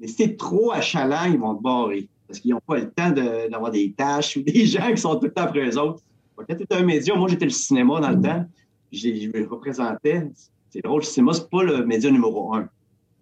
Mais 0.01 0.09
si 0.09 0.17
tu 0.17 0.23
es 0.23 0.37
trop 0.37 0.73
achalant, 0.73 1.25
ils 1.25 1.39
vont 1.39 1.55
te 1.55 1.63
barrer. 1.63 2.09
Parce 2.27 2.41
qu'ils 2.41 2.53
n'ont 2.53 2.61
pas 2.67 2.77
le 2.77 2.91
temps 2.91 3.11
d'avoir 3.11 3.71
des 3.71 3.93
tâches 3.93 4.37
ou 4.37 4.43
des 4.43 4.67
gens 4.67 4.91
qui 4.91 4.99
sont 4.99 5.17
tout 5.17 5.27
le 5.27 5.33
temps 5.33 5.45
après 5.45 5.67
eux 5.69 5.79
autres. 5.79 6.03
Quand 6.37 6.55
tu 6.55 6.67
un 6.71 6.83
média, 6.83 7.15
moi 7.15 7.29
j'étais 7.29 7.47
le 7.47 7.51
cinéma 7.51 7.99
dans 8.01 8.11
le 8.11 8.21
temps, 8.21 8.45
je 8.93 9.09
me 9.09 9.49
représentais. 9.49 10.29
C'est 10.69 10.83
drôle, 10.83 11.01
le 11.01 11.07
cinéma, 11.07 11.33
c'est 11.33 11.49
pas 11.49 11.63
le 11.63 11.85
média 11.87 12.11
numéro 12.11 12.55
un. 12.55 12.69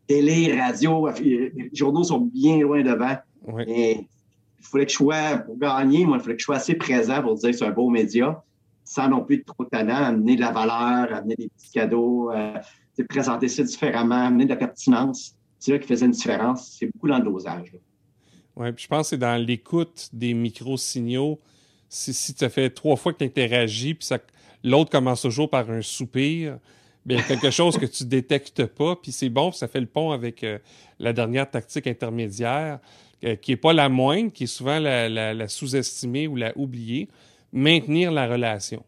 Télé, 0.09 0.59
radio, 0.59 1.09
les 1.21 1.71
journaux 1.73 2.03
sont 2.03 2.19
bien 2.21 2.59
loin 2.59 2.83
devant. 2.83 3.17
Et 3.67 4.01
il 4.59 4.67
fallait 4.67 4.87
que 4.87 4.91
je 4.91 4.97
sois, 4.97 5.39
pour 5.39 5.57
gagner, 5.59 6.05
moi, 6.05 6.17
il 6.17 6.23
fallait 6.23 6.35
que 6.35 6.41
je 6.41 6.45
sois 6.45 6.57
assez 6.57 6.75
présent 6.75 7.23
pour 7.23 7.35
dire 7.35 7.51
que 7.51 7.57
c'est 7.57 7.65
un 7.65 7.71
beau 7.71 7.89
média, 7.89 8.43
sans 8.85 9.09
non 9.09 9.25
plus 9.25 9.37
être 9.37 9.47
trop 9.47 9.65
talent, 9.65 9.97
amener 9.97 10.37
de 10.37 10.41
la 10.41 10.53
valeur, 10.53 11.13
amener 11.13 11.37
des 11.37 11.49
petits 11.49 11.71
cadeaux, 11.73 12.31
euh, 12.31 12.55
présenter 13.09 13.49
ça 13.49 13.63
différemment, 13.63 14.27
amener 14.27 14.45
de 14.45 14.51
la 14.51 14.57
pertinence. 14.57 15.35
C'est 15.59 15.73
là 15.73 15.79
qui 15.79 15.89
faisait 15.89 16.07
une 16.07 16.13
différence. 16.13 16.77
C'est 16.79 16.87
beaucoup 16.87 17.09
dans 17.09 17.19
le 17.19 17.25
dosage. 17.25 17.73
Oui, 18.57 18.73
puis 18.73 18.85
je 18.85 18.89
pense 18.89 19.07
que 19.07 19.11
c'est 19.11 19.19
dans 19.19 19.41
l'écoute 19.41 20.09
des 20.13 20.35
micro-signaux. 20.35 21.41
Si, 21.89 22.15
si 22.15 22.35
tu 22.35 22.45
as 22.45 22.51
fait 22.51 22.71
trois 22.71 22.97
fois 22.97 23.13
que 23.13 23.19
tu 23.19 23.25
interagis, 23.25 23.95
puis 23.95 24.09
l'autre 24.63 24.91
commence 24.91 25.23
toujours 25.23 25.51
par 25.51 25.71
un 25.71 25.83
soupir, 25.83 26.59
bien, 27.05 27.21
quelque 27.23 27.51
chose 27.51 27.79
que 27.79 27.87
tu 27.87 28.05
détectes 28.05 28.67
pas, 28.67 28.97
puis 28.97 29.13
c'est 29.13 29.29
bon, 29.29 29.53
ça 29.53 29.69
fait 29.69 29.81
le 29.81 29.87
pont 29.87 30.11
avec 30.11 30.43
euh, 30.45 30.59
la 30.99 31.13
dernière 31.13 31.51
tactique 31.51 31.87
intermédiaire, 31.87 32.79
euh, 33.25 33.37
qui 33.37 33.53
est 33.53 33.57
pas 33.57 33.73
la 33.73 33.89
moindre, 33.89 34.33
qui 34.33 34.45
est 34.45 34.49
souvent 34.49 34.79
la, 34.79 35.49
sous-estimée 35.49 36.27
ou 36.27 36.37
la 36.37 36.57
oubliée, 36.57 37.09
maintenir 37.55 38.13
la 38.13 38.27
relation. 38.27 38.85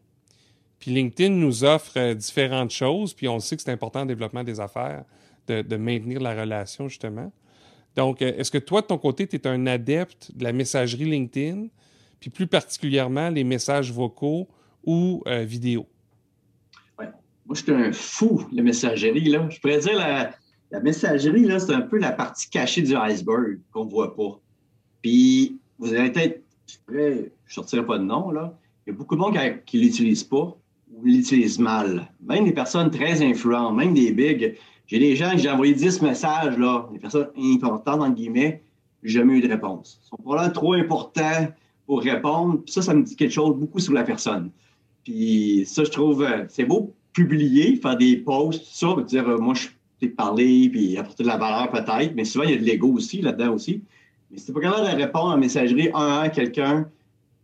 Puis 0.79 0.91
LinkedIn 0.91 1.33
nous 1.33 1.63
offre 1.63 1.97
euh, 1.97 2.13
différentes 2.13 2.69
choses, 2.69 3.15
puis 3.15 3.27
on 3.27 3.39
sait 3.39 3.55
que 3.55 3.63
c'est 3.63 3.71
important 3.71 4.01
le 4.01 4.07
développement 4.07 4.43
des 4.43 4.59
affaires, 4.59 5.05
de, 5.47 5.63
de 5.63 5.75
maintenir 5.75 6.19
la 6.19 6.39
relation, 6.39 6.87
justement. 6.87 7.31
Donc, 7.95 8.21
est-ce 8.21 8.51
que 8.51 8.59
toi, 8.59 8.81
de 8.81 8.87
ton 8.87 8.99
côté, 8.99 9.25
tu 9.25 9.37
es 9.37 9.47
un 9.47 9.65
adepte 9.65 10.31
de 10.35 10.43
la 10.43 10.53
messagerie 10.53 11.05
LinkedIn, 11.05 11.67
puis 12.19 12.29
plus 12.29 12.45
particulièrement 12.45 13.29
les 13.29 13.43
messages 13.43 13.91
vocaux 13.91 14.47
ou 14.85 15.23
vidéo? 15.25 15.87
Moi, 17.47 17.55
je 17.55 17.63
suis 17.63 17.71
un 17.71 17.93
fou, 17.93 18.45
la 18.51 18.61
messagerie. 18.61 19.29
Là. 19.29 19.47
Je 19.49 19.59
pourrais 19.59 19.79
dire 19.79 19.95
la, 19.95 20.31
la 20.69 20.81
messagerie, 20.81 21.45
là, 21.45 21.59
c'est 21.59 21.73
un 21.73 21.81
peu 21.81 21.97
la 21.97 22.11
partie 22.11 22.49
cachée 22.49 22.81
du 22.81 22.93
iceberg 22.93 23.59
qu'on 23.71 23.85
ne 23.85 23.89
voit 23.89 24.13
pas. 24.15 24.39
Puis, 25.01 25.57
vous 25.79 25.93
allez 25.93 26.11
peut-être, 26.11 26.43
je 26.67 26.93
ne 26.93 27.29
sortirai 27.47 27.85
pas 27.85 27.97
de 27.97 28.03
nom, 28.03 28.31
là. 28.31 28.57
Il 28.85 28.91
y 28.91 28.93
a 28.93 28.97
beaucoup 28.97 29.15
de 29.15 29.19
monde 29.19 29.37
qui 29.65 29.77
ne 29.77 29.83
l'utilise 29.83 30.23
pas 30.23 30.57
ou 30.93 31.03
l'utilise 31.03 31.59
mal. 31.59 32.07
Même 32.21 32.45
des 32.45 32.53
personnes 32.53 32.89
très 32.89 33.21
influentes, 33.21 33.75
même 33.75 33.93
des 33.93 34.13
bigs. 34.13 34.55
J'ai 34.87 34.99
des 34.99 35.15
gens 35.15 35.31
que 35.31 35.39
j'ai 35.39 35.49
envoyé 35.49 35.73
10 35.73 36.01
messages, 36.01 36.57
là, 36.57 36.87
des 36.93 36.99
personnes 36.99 37.27
importantes, 37.37 38.01
entre 38.01 38.15
guillemets, 38.15 38.63
jamais 39.03 39.33
eu 39.33 39.41
de 39.41 39.49
réponse. 39.49 39.99
Ils 40.01 40.07
sont 40.07 40.17
probablement 40.17 40.53
trop 40.53 40.73
importants 40.73 41.47
pour 41.85 42.01
répondre. 42.01 42.61
Puis 42.63 42.73
ça, 42.73 42.81
ça 42.81 42.93
me 42.93 43.03
dit 43.03 43.15
quelque 43.15 43.33
chose 43.33 43.57
beaucoup 43.57 43.79
sur 43.79 43.93
la 43.93 44.03
personne. 44.03 44.51
Puis 45.03 45.63
ça, 45.65 45.83
je 45.83 45.91
trouve, 45.91 46.23
euh, 46.23 46.45
c'est 46.47 46.65
beau 46.65 46.93
publier, 47.11 47.75
faire 47.75 47.97
des 47.97 48.17
posts, 48.17 48.59
tout 48.59 48.95
ça, 48.95 49.03
dire 49.03 49.27
euh, 49.27 49.37
moi, 49.37 49.53
je 49.53 49.67
peux 49.99 50.09
parler, 50.13 50.69
puis 50.69 50.97
apporter 50.97 51.23
de 51.23 51.27
la 51.27 51.37
valeur 51.37 51.71
peut-être, 51.71 52.13
mais 52.15 52.23
souvent, 52.23 52.45
il 52.45 52.51
y 52.51 52.53
a 52.53 52.57
de 52.57 52.63
l'ego 52.63 52.89
aussi 52.89 53.21
là-dedans 53.21 53.53
aussi. 53.53 53.81
Mais 54.31 54.37
si 54.37 54.45
tu 54.45 54.53
pas 54.53 54.61
capable 54.61 54.91
de 54.91 54.95
répondre 55.03 55.27
en 55.27 55.37
messagerie 55.37 55.89
un 55.93 55.99
à 55.99 56.01
un 56.01 56.19
à 56.23 56.29
quelqu'un, 56.29 56.83
que 56.83 56.89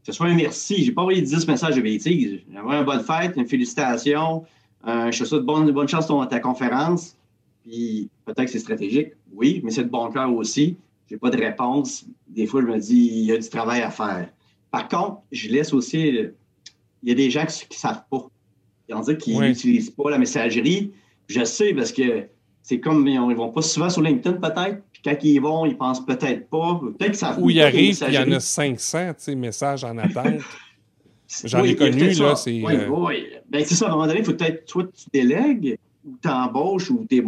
ce 0.07 0.11
soit 0.11 0.27
un 0.27 0.35
merci, 0.35 0.83
j'ai 0.83 0.91
pas 0.91 1.01
envoyé 1.01 1.21
10 1.21 1.47
messages 1.47 1.75
de 1.75 1.81
bêtises. 1.81 2.41
J'ai 2.51 2.59
envoyé 2.59 2.79
une 2.79 2.85
bonne 2.85 3.03
fête, 3.03 3.33
une 3.37 3.47
félicitation, 3.47 4.43
euh, 4.85 5.11
je 5.11 5.19
te 5.19 5.23
souhaite 5.25 5.43
bonne, 5.43 5.71
bonne 5.71 5.87
chance 5.87 6.09
à 6.09 6.27
ta 6.27 6.39
conférence, 6.39 7.15
puis 7.63 8.09
peut-être 8.25 8.45
que 8.45 8.51
c'est 8.51 8.59
stratégique, 8.59 9.13
oui, 9.33 9.61
mais 9.63 9.71
c'est 9.71 9.85
de 9.85 9.89
bon 9.89 10.11
cœur 10.11 10.33
aussi. 10.33 10.75
J'ai 11.09 11.17
pas 11.17 11.29
de 11.29 11.37
réponse. 11.37 12.05
Des 12.27 12.45
fois, 12.45 12.61
je 12.61 12.67
me 12.67 12.77
dis, 12.79 13.09
il 13.13 13.25
y 13.25 13.31
a 13.31 13.37
du 13.37 13.47
travail 13.47 13.81
à 13.81 13.89
faire. 13.89 14.29
Par 14.71 14.87
contre, 14.87 15.21
je 15.31 15.49
laisse 15.49 15.73
aussi, 15.73 15.99
il 16.09 17.09
y 17.09 17.11
a 17.11 17.15
des 17.15 17.29
gens 17.29 17.45
qui 17.45 17.67
ne 17.69 17.75
savent 17.75 18.03
pas. 18.09 18.27
Il 18.87 18.91
y 18.91 18.95
en 18.95 19.03
a 19.03 19.13
qui 19.13 19.37
n'utilisent 19.37 19.91
pas 19.91 20.09
la 20.09 20.17
messagerie. 20.17 20.91
Je 21.27 21.43
sais 21.45 21.73
parce 21.73 21.91
que 21.91 22.27
c'est 22.61 22.79
comme 22.79 23.07
ils 23.07 23.15
ne 23.15 23.35
vont 23.35 23.49
pas 23.49 23.61
souvent 23.61 23.89
sur 23.89 24.01
LinkedIn 24.01 24.37
peut-être. 24.37 24.81
Quand 25.03 25.15
ils 25.21 25.39
vont, 25.39 25.65
ils 25.65 25.77
pensent 25.77 26.05
peut-être 26.05 26.49
pas. 26.49 26.79
Peut-être 26.97 27.11
que 27.11 27.17
ça 27.17 27.37
Où 27.39 27.49
ils 27.49 27.61
arrivent, 27.61 28.03
il 28.07 28.13
y 28.13 28.17
en 28.17 28.31
a 28.31 28.39
500 28.39 29.13
messages 29.35 29.83
en 29.83 29.97
attente. 29.97 30.41
J'en 31.43 31.63
ai 31.63 31.75
connu, 31.75 32.13
là. 32.13 32.35
C'est, 32.35 32.51
oui, 32.51 32.75
euh, 32.75 32.87
oui. 32.89 33.27
Ben, 33.49 33.63
c'est 33.65 33.75
ça, 33.75 33.85
à 33.85 33.89
un 33.89 33.91
moment 33.91 34.07
donné, 34.07 34.19
il 34.19 34.25
faut 34.25 34.33
peut-être, 34.33 34.65
toi, 34.65 34.83
tu 34.85 35.05
délègues 35.11 35.77
ou 36.05 36.17
tu 36.21 36.29
embauches 36.29 36.91
ou 36.91 37.05
tu 37.09 37.23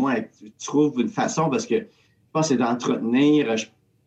trouves 0.63 0.99
une 0.99 1.09
façon 1.09 1.49
parce 1.49 1.65
que 1.65 1.75
je 1.75 1.85
pense 2.31 2.47
que 2.47 2.53
c'est 2.53 2.57
d'entretenir. 2.57 3.55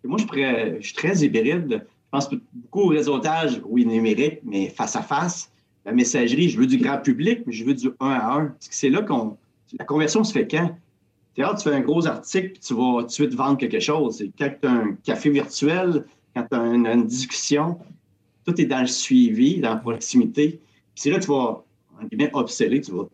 moi, 0.04 0.18
je, 0.18 0.76
je 0.80 0.86
suis 0.86 0.94
très 0.94 1.18
hybride. 1.18 1.66
Je 1.70 2.10
pense 2.10 2.30
beaucoup 2.30 2.82
au 2.82 2.88
réseautage, 2.88 3.60
oui, 3.66 3.84
numérique, 3.84 4.40
mais 4.44 4.68
face 4.68 4.96
à 4.96 5.02
face 5.02 5.50
la 5.88 5.94
messagerie, 5.94 6.50
je 6.50 6.58
veux 6.58 6.66
du 6.66 6.76
grand 6.76 6.98
public, 6.98 7.40
mais 7.46 7.52
je 7.52 7.64
veux 7.64 7.74
du 7.74 7.88
un 8.00 8.10
à 8.10 8.34
un. 8.34 8.54
C'est 8.60 8.90
là 8.90 9.02
qu'on. 9.02 9.36
La 9.78 9.84
conversion 9.86 10.22
se 10.22 10.32
fait 10.32 10.46
quand? 10.46 10.76
Tu 11.34 11.44
fais 11.62 11.74
un 11.74 11.80
gros 11.80 12.06
article, 12.06 12.50
puis 12.50 12.60
tu 12.60 12.74
vas 12.74 13.00
tout 13.00 13.06
de 13.06 13.12
suite 13.12 13.34
vendre 13.34 13.58
quelque 13.58 13.80
chose. 13.80 14.24
Quand 14.38 14.50
tu 14.60 14.68
as 14.68 14.72
un 14.72 14.94
café 15.04 15.30
virtuel, 15.30 16.04
quand 16.34 16.46
tu 16.50 16.56
as 16.56 16.62
une, 16.62 17.06
discussion, 17.06 17.78
tout 18.44 18.60
est 18.60 18.66
dans 18.66 18.80
le 18.80 18.86
suivi, 18.86 19.60
dans 19.60 19.70
la 19.70 19.76
proximité. 19.76 20.60
Puis 20.94 21.02
c'est 21.02 21.10
là 21.10 21.18
que 21.18 21.24
tu 21.24 21.30
vas, 21.30 21.64
en 22.00 22.06
guillemets, 22.06 22.30
obséder. 22.32 22.80
Tu 22.80 22.92
vas, 22.92 23.04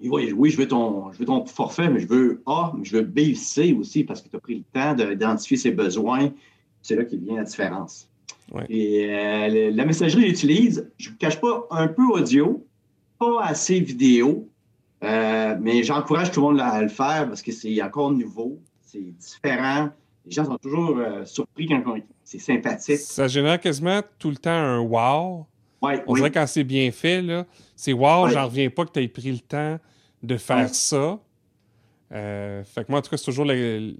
oui, 0.00 0.50
je 0.50 0.56
veux, 0.56 0.68
ton, 0.68 1.12
je 1.12 1.18
veux 1.18 1.24
ton 1.24 1.44
forfait, 1.46 1.88
mais 1.88 2.00
je 2.00 2.06
veux 2.08 2.42
A, 2.46 2.72
mais 2.76 2.84
je 2.84 2.96
veux 2.96 3.02
B, 3.02 3.34
C 3.34 3.72
aussi, 3.78 4.04
parce 4.04 4.22
que 4.22 4.28
tu 4.28 4.36
as 4.36 4.40
pris 4.40 4.56
le 4.56 4.62
temps 4.72 4.94
d'identifier 4.94 5.56
ses 5.56 5.70
besoins. 5.70 6.32
C'est 6.82 6.96
là 6.96 7.04
qu'il 7.04 7.20
vient 7.20 7.36
la 7.36 7.44
différence. 7.44 8.08
Et 8.68 9.06
euh, 9.10 9.70
la 9.72 9.84
messagerie 9.84 10.28
j'utilise, 10.28 10.90
je 10.98 11.08
ne 11.08 11.12
vous 11.12 11.18
cache 11.18 11.40
pas, 11.40 11.66
un 11.70 11.88
peu 11.88 12.06
audio, 12.06 12.64
pas 13.18 13.42
assez 13.42 13.80
vidéo, 13.80 14.48
euh, 15.04 15.56
mais 15.60 15.82
j'encourage 15.82 16.30
tout 16.30 16.40
le 16.40 16.48
monde 16.48 16.60
à 16.60 16.82
le 16.82 16.88
faire 16.88 17.28
parce 17.28 17.42
que 17.42 17.52
c'est 17.52 17.80
encore 17.82 18.10
nouveau, 18.10 18.58
c'est 18.82 19.16
différent. 19.18 19.90
Les 20.26 20.32
gens 20.32 20.44
sont 20.44 20.58
toujours 20.58 20.98
euh, 20.98 21.24
surpris 21.24 21.66
quand 21.68 21.82
c'est 22.24 22.38
sympathique. 22.38 22.98
Ça 22.98 23.28
génère 23.28 23.60
quasiment 23.60 24.00
tout 24.18 24.30
le 24.30 24.36
temps 24.36 24.50
un 24.50 24.80
wow. 24.80 25.46
On 25.80 26.14
dirait 26.14 26.32
quand 26.32 26.46
c'est 26.46 26.64
bien 26.64 26.90
fait, 26.90 27.22
là, 27.22 27.46
c'est 27.76 27.92
wow, 27.92 28.28
j'en 28.28 28.46
reviens 28.46 28.68
pas 28.68 28.84
que 28.84 28.92
tu 28.92 29.00
aies 29.00 29.08
pris 29.08 29.30
le 29.30 29.38
temps 29.38 29.78
de 30.22 30.36
faire 30.36 30.68
ça. 30.74 31.18
Euh, 32.12 32.64
fait 32.64 32.84
que 32.84 32.90
moi, 32.90 33.00
en 33.00 33.02
tout 33.02 33.10
cas, 33.10 33.16
c'est 33.16 33.24
toujours 33.24 33.44
le, 33.44 33.94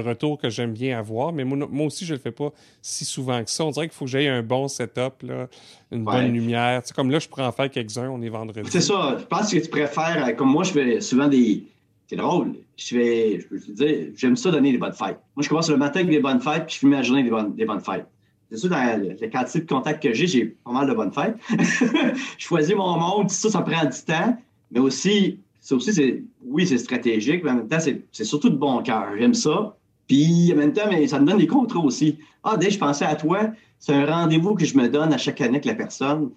retour 0.00 0.38
que 0.38 0.48
j'aime 0.50 0.72
bien 0.72 0.98
avoir. 0.98 1.32
Mais 1.32 1.44
moi, 1.44 1.86
aussi, 1.86 2.04
je 2.04 2.14
le 2.14 2.20
fais 2.20 2.30
pas 2.30 2.52
si 2.80 3.04
souvent 3.04 3.42
que 3.42 3.50
ça. 3.50 3.64
On 3.64 3.70
dirait 3.70 3.88
qu'il 3.88 3.96
faut 3.96 4.04
que 4.04 4.10
j'aie 4.10 4.28
un 4.28 4.42
bon 4.42 4.68
setup, 4.68 5.22
là, 5.22 5.48
une 5.90 6.04
bonne 6.04 6.32
lumière. 6.32 6.82
Tu 6.82 6.94
comme 6.94 7.10
là, 7.10 7.18
je 7.18 7.28
pourrais 7.28 7.44
en 7.44 7.52
faire 7.52 7.70
quelques-uns. 7.70 8.08
On 8.08 8.22
est 8.22 8.28
vendredi. 8.28 8.68
C'est 8.70 8.80
ça. 8.80 9.16
Je 9.18 9.24
pense 9.24 9.52
que 9.52 9.58
tu 9.58 9.68
préfères, 9.68 10.28
euh, 10.28 10.32
comme 10.32 10.50
moi, 10.50 10.64
je 10.64 10.72
fais 10.72 11.00
souvent 11.00 11.28
des. 11.28 11.64
C'est 12.06 12.16
drôle. 12.16 12.54
Je 12.76 12.86
fais, 12.86 13.40
je 13.40 13.46
peux 13.46 13.60
te 13.60 13.70
dire, 13.70 14.08
j'aime 14.16 14.34
ça 14.34 14.50
donner 14.50 14.72
des 14.72 14.78
bonnes 14.78 14.92
fêtes. 14.92 15.20
Moi, 15.36 15.42
je 15.42 15.48
commence 15.48 15.70
le 15.70 15.76
matin 15.76 16.00
avec 16.00 16.10
des 16.10 16.18
bonnes 16.18 16.40
fêtes, 16.40 16.66
puis 16.66 16.74
je 16.74 16.78
finis 16.80 16.92
ma 16.92 17.02
journée 17.02 17.22
des 17.22 17.30
bonnes, 17.30 17.54
des 17.54 17.64
bonnes 17.64 17.80
fêtes. 17.80 18.06
C'est 18.50 18.56
sûr, 18.56 18.68
dans 18.68 19.00
le, 19.00 19.28
quantité 19.28 19.60
de 19.60 19.66
contacts 19.66 20.02
que 20.02 20.12
j'ai, 20.12 20.26
j'ai 20.26 20.44
pas 20.46 20.72
mal 20.72 20.88
de 20.88 20.94
bonnes 20.94 21.12
fêtes. 21.12 21.36
je 21.50 22.44
choisis 22.44 22.74
mon 22.74 22.98
monde, 22.98 23.30
ça, 23.30 23.48
ça 23.48 23.62
prend 23.62 23.84
du 23.84 24.02
temps. 24.04 24.36
Mais 24.72 24.80
aussi, 24.80 25.38
ça 25.60 25.76
aussi, 25.76 25.92
c'est, 25.92 26.24
oui, 26.42 26.66
c'est 26.66 26.78
stratégique, 26.78 27.44
mais 27.44 27.50
en 27.50 27.56
même 27.56 27.68
temps, 27.68 27.80
c'est, 27.80 28.24
surtout 28.24 28.48
de 28.48 28.56
bon 28.56 28.82
cœur. 28.82 29.08
J'aime 29.18 29.34
ça. 29.34 29.76
Puis 30.08 30.52
en 30.52 30.56
même 30.56 30.72
temps, 30.72 30.88
mais 30.88 31.06
ça 31.06 31.20
me 31.20 31.26
donne 31.26 31.38
des 31.38 31.46
contrats 31.46 31.80
aussi. 31.80 32.18
Ah, 32.42 32.56
dès 32.56 32.68
que 32.68 32.72
je 32.72 32.78
pensais 32.78 33.04
à 33.04 33.14
toi, 33.14 33.50
c'est 33.78 33.92
un 33.92 34.06
rendez-vous 34.06 34.54
que 34.54 34.64
je 34.64 34.76
me 34.76 34.88
donne 34.88 35.12
à 35.12 35.18
chaque 35.18 35.40
année 35.40 35.56
avec 35.56 35.66
la 35.66 35.74
personne. 35.74 36.30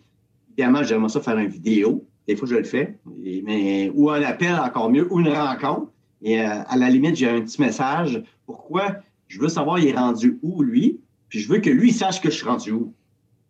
Évidemment, 0.50 0.84
j'aimerais 0.84 1.10
ça 1.10 1.22
faire 1.22 1.38
une 1.38 1.48
vidéo. 1.48 2.06
Des 2.28 2.36
fois, 2.36 2.48
je 2.48 2.56
le 2.56 2.64
fais. 2.64 3.00
mais, 3.18 3.92
ou 3.96 4.10
un 4.10 4.22
appel, 4.22 4.54
encore 4.56 4.90
mieux, 4.90 5.12
ou 5.12 5.20
une 5.20 5.30
rencontre. 5.30 5.88
Et 6.22 6.42
euh, 6.42 6.62
à 6.68 6.78
la 6.78 6.90
limite, 6.90 7.16
j'ai 7.16 7.30
un 7.30 7.42
petit 7.42 7.60
message. 7.62 8.22
Pourquoi? 8.46 8.98
Je 9.28 9.40
veux 9.40 9.50
savoir 9.50 9.80
il 9.80 9.88
est 9.88 9.98
rendu 9.98 10.38
où, 10.44 10.62
lui? 10.62 11.00
Puis 11.30 11.40
je 11.40 11.50
veux 11.50 11.60
que 11.60 11.70
lui 11.70 11.92
sache 11.92 12.22
que 12.22 12.30
je 12.30 12.36
suis 12.36 12.46
rendu 12.46 12.72
où. 12.72 12.94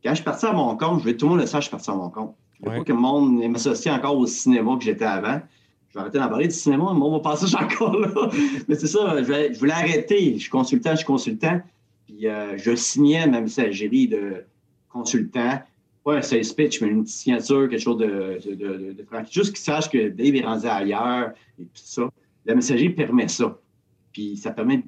Quand 0.03 0.11
je 0.11 0.15
suis 0.15 0.23
parti 0.23 0.45
à 0.45 0.53
mon 0.53 0.75
compte, 0.77 0.99
je 0.99 1.05
veux 1.05 1.11
que 1.11 1.17
tout 1.17 1.25
le 1.25 1.31
monde 1.31 1.41
le 1.41 1.47
sache 1.47 1.69
que 1.69 1.77
je 1.77 1.81
suis 1.81 1.87
parti 1.87 1.91
à 1.91 1.95
mon 1.95 2.09
compte. 2.09 2.35
Je 2.59 2.69
veux 2.69 2.77
pas 2.77 2.83
que 2.83 2.93
le 2.93 2.99
monde 2.99 3.43
m'associe 3.49 3.93
encore 3.93 4.17
au 4.17 4.25
cinéma 4.25 4.77
que 4.77 4.83
j'étais 4.83 5.05
avant 5.05 5.41
je 5.93 5.99
vais 5.99 6.01
arrêter 6.01 6.17
d'en 6.17 6.27
parler 6.27 6.47
du 6.47 6.55
cinéma, 6.55 6.91
mais 6.95 7.01
on 7.01 7.11
va 7.11 7.19
passer 7.19 7.55
encore 7.61 7.99
là. 7.99 8.09
mais 8.67 8.75
c'est 8.75 8.87
ça, 8.87 9.15
je, 9.21 9.59
voulais 9.59 9.73
arrêter. 9.73 10.33
Je 10.33 10.39
suis 10.39 10.49
consultant, 10.49 10.91
je 10.91 10.97
suis 10.97 11.05
consultant. 11.05 11.61
Puis 12.07 12.27
euh, 12.27 12.57
je 12.57 12.75
signais 12.75 13.27
ma 13.27 13.41
messagerie 13.41 14.07
de 14.07 14.43
consultant. 14.89 15.61
Pas 16.03 16.15
un 16.15 16.21
sales 16.23 16.53
pitch, 16.57 16.81
mais 16.81 16.87
une 16.87 17.05
signature, 17.05 17.69
quelque 17.69 17.79
chose 17.79 17.97
de, 17.97 18.39
de, 18.43 18.93
de, 18.93 19.05
Juste 19.29 19.53
qu'ils 19.53 19.63
sachent 19.63 19.89
que 19.89 20.09
Dave 20.09 20.35
est 20.35 20.43
rendu 20.43 20.65
ailleurs 20.65 21.31
et 21.59 21.63
tout 21.63 21.69
ça. 21.75 22.09
La 22.45 22.55
messagerie 22.55 22.89
permet 22.89 23.27
ça. 23.27 23.55
Puis 24.11 24.35
ça 24.35 24.51
permet. 24.51 24.83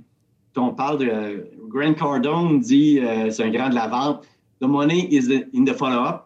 On 0.57 0.73
parle 0.73 0.97
de. 0.97 1.51
Grant 1.67 1.93
Cardone 1.93 2.59
dit 2.59 2.99
euh, 2.99 3.29
c'est 3.29 3.43
un 3.43 3.51
grand 3.51 3.69
de 3.69 3.75
la 3.75 3.87
vente. 3.87 4.25
The 4.59 4.65
money 4.65 5.07
is 5.11 5.31
in 5.53 5.65
the 5.65 5.73
follow-up. 5.73 6.23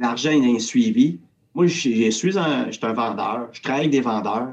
L'argent 0.00 0.30
est 0.30 0.56
un 0.56 0.58
suivi. 0.58 1.20
Moi, 1.56 1.68
je, 1.68 2.10
suis 2.10 2.38
un, 2.38 2.68
un 2.70 2.92
vendeur. 2.92 3.48
Je 3.50 3.62
travaille 3.62 3.84
avec 3.84 3.90
des 3.90 4.02
vendeurs. 4.02 4.48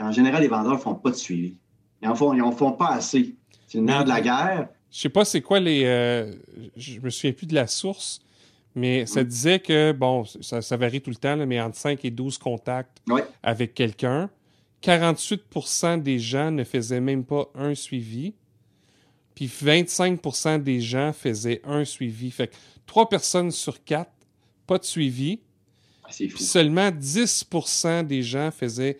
En 0.00 0.10
général, 0.10 0.40
les 0.40 0.48
vendeurs 0.48 0.72
ne 0.72 0.78
font 0.78 0.94
pas 0.94 1.10
de 1.10 1.14
suivi. 1.14 1.58
Ils 2.00 2.08
n'en 2.08 2.14
font, 2.14 2.32
ils 2.32 2.40
en 2.40 2.52
font 2.52 2.72
pas 2.72 2.88
assez. 2.88 3.34
C'est 3.66 3.76
une 3.76 3.84
nerf 3.84 4.04
de 4.04 4.08
la 4.08 4.22
guerre. 4.22 4.68
Je 4.90 4.98
sais 4.98 5.10
pas 5.10 5.26
c'est 5.26 5.42
quoi 5.42 5.60
les. 5.60 5.84
Euh, 5.84 6.32
je 6.74 7.00
me 7.00 7.10
souviens 7.10 7.32
plus 7.32 7.46
de 7.46 7.54
la 7.54 7.66
source, 7.66 8.20
mais 8.74 9.04
ça 9.04 9.22
mm. 9.22 9.26
disait 9.26 9.58
que, 9.58 9.92
bon, 9.92 10.24
ça, 10.24 10.76
varie 10.78 11.02
tout 11.02 11.10
le 11.10 11.16
temps, 11.16 11.36
mais 11.36 11.60
entre 11.60 11.76
5 11.76 12.02
et 12.06 12.10
12 12.10 12.38
contacts 12.38 13.02
avec 13.42 13.74
quelqu'un. 13.74 14.30
48% 14.82 16.00
des 16.00 16.18
gens 16.18 16.50
ne 16.50 16.64
faisaient 16.64 17.02
même 17.02 17.24
pas 17.24 17.50
un 17.54 17.74
suivi. 17.74 18.32
Puis 19.34 19.48
25% 19.48 20.62
des 20.62 20.80
gens 20.80 21.12
faisaient 21.12 21.60
un 21.64 21.84
suivi. 21.84 22.30
Fait 22.30 22.48
que 22.48 22.54
3 22.86 23.10
personnes 23.10 23.50
sur 23.50 23.84
4, 23.84 24.10
pas 24.66 24.78
de 24.78 24.84
suivi. 24.84 25.40
Seulement 26.10 26.90
10% 26.90 28.06
des 28.06 28.22
gens 28.22 28.50
faisaient 28.50 28.98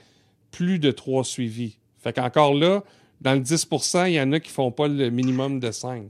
plus 0.51 0.79
de 0.79 0.90
trois 0.90 1.25
suivis. 1.25 1.79
Fait 1.99 2.12
qu'encore 2.12 2.55
là, 2.55 2.83
dans 3.21 3.35
le 3.35 3.40
10% 3.40 4.09
il 4.09 4.14
y 4.14 4.21
en 4.21 4.33
a 4.33 4.40
qui 4.40 4.51
font 4.51 4.71
pas 4.71 4.88
le 4.88 5.11
minimum 5.11 5.61
de 5.61 5.71
5. 5.71 6.03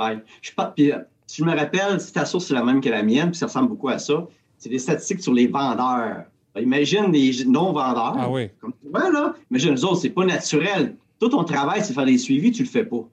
Ouais. 0.00 0.18
Je 0.42 0.52
pas, 0.52 0.66
puis, 0.66 0.92
euh, 0.92 0.98
si 1.26 1.42
je 1.42 1.44
me 1.44 1.56
rappelle, 1.56 2.00
si 2.00 2.12
ta 2.12 2.24
source 2.24 2.50
est 2.50 2.54
la 2.54 2.64
même 2.64 2.80
que 2.80 2.88
la 2.88 3.02
mienne, 3.02 3.30
puis 3.30 3.38
ça 3.38 3.46
ressemble 3.46 3.68
beaucoup 3.68 3.88
à 3.88 3.98
ça, 3.98 4.26
c'est 4.58 4.68
des 4.68 4.78
statistiques 4.78 5.22
sur 5.22 5.32
les 5.32 5.46
vendeurs. 5.46 6.24
Imagine 6.58 7.10
des 7.10 7.32
non-vendeurs. 7.46 8.16
Ah 8.18 8.30
oui. 8.30 8.48
Comme 8.60 8.72
tu 8.82 8.88
vois, 8.88 9.10
là. 9.10 9.34
Imagine, 9.50 9.74
eux 9.74 9.84
autres, 9.84 10.00
c'est 10.00 10.10
pas 10.10 10.24
naturel. 10.24 10.96
Tout 11.20 11.28
ton 11.28 11.44
travail, 11.44 11.82
c'est 11.84 11.92
faire 11.92 12.06
des 12.06 12.18
suivis, 12.18 12.50
tu 12.50 12.62
le 12.62 12.68
fais 12.68 12.84
pas. 12.84 13.06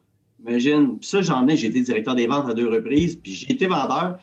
Imagine, 0.45 0.97
ça, 1.01 1.21
j'en 1.21 1.47
ai, 1.47 1.57
j'ai 1.57 1.67
été 1.67 1.81
directeur 1.81 2.15
des 2.15 2.27
ventes 2.27 2.49
à 2.49 2.53
deux 2.53 2.69
reprises, 2.69 3.15
puis 3.15 3.33
j'ai 3.33 3.51
été 3.51 3.67
vendeur. 3.67 4.17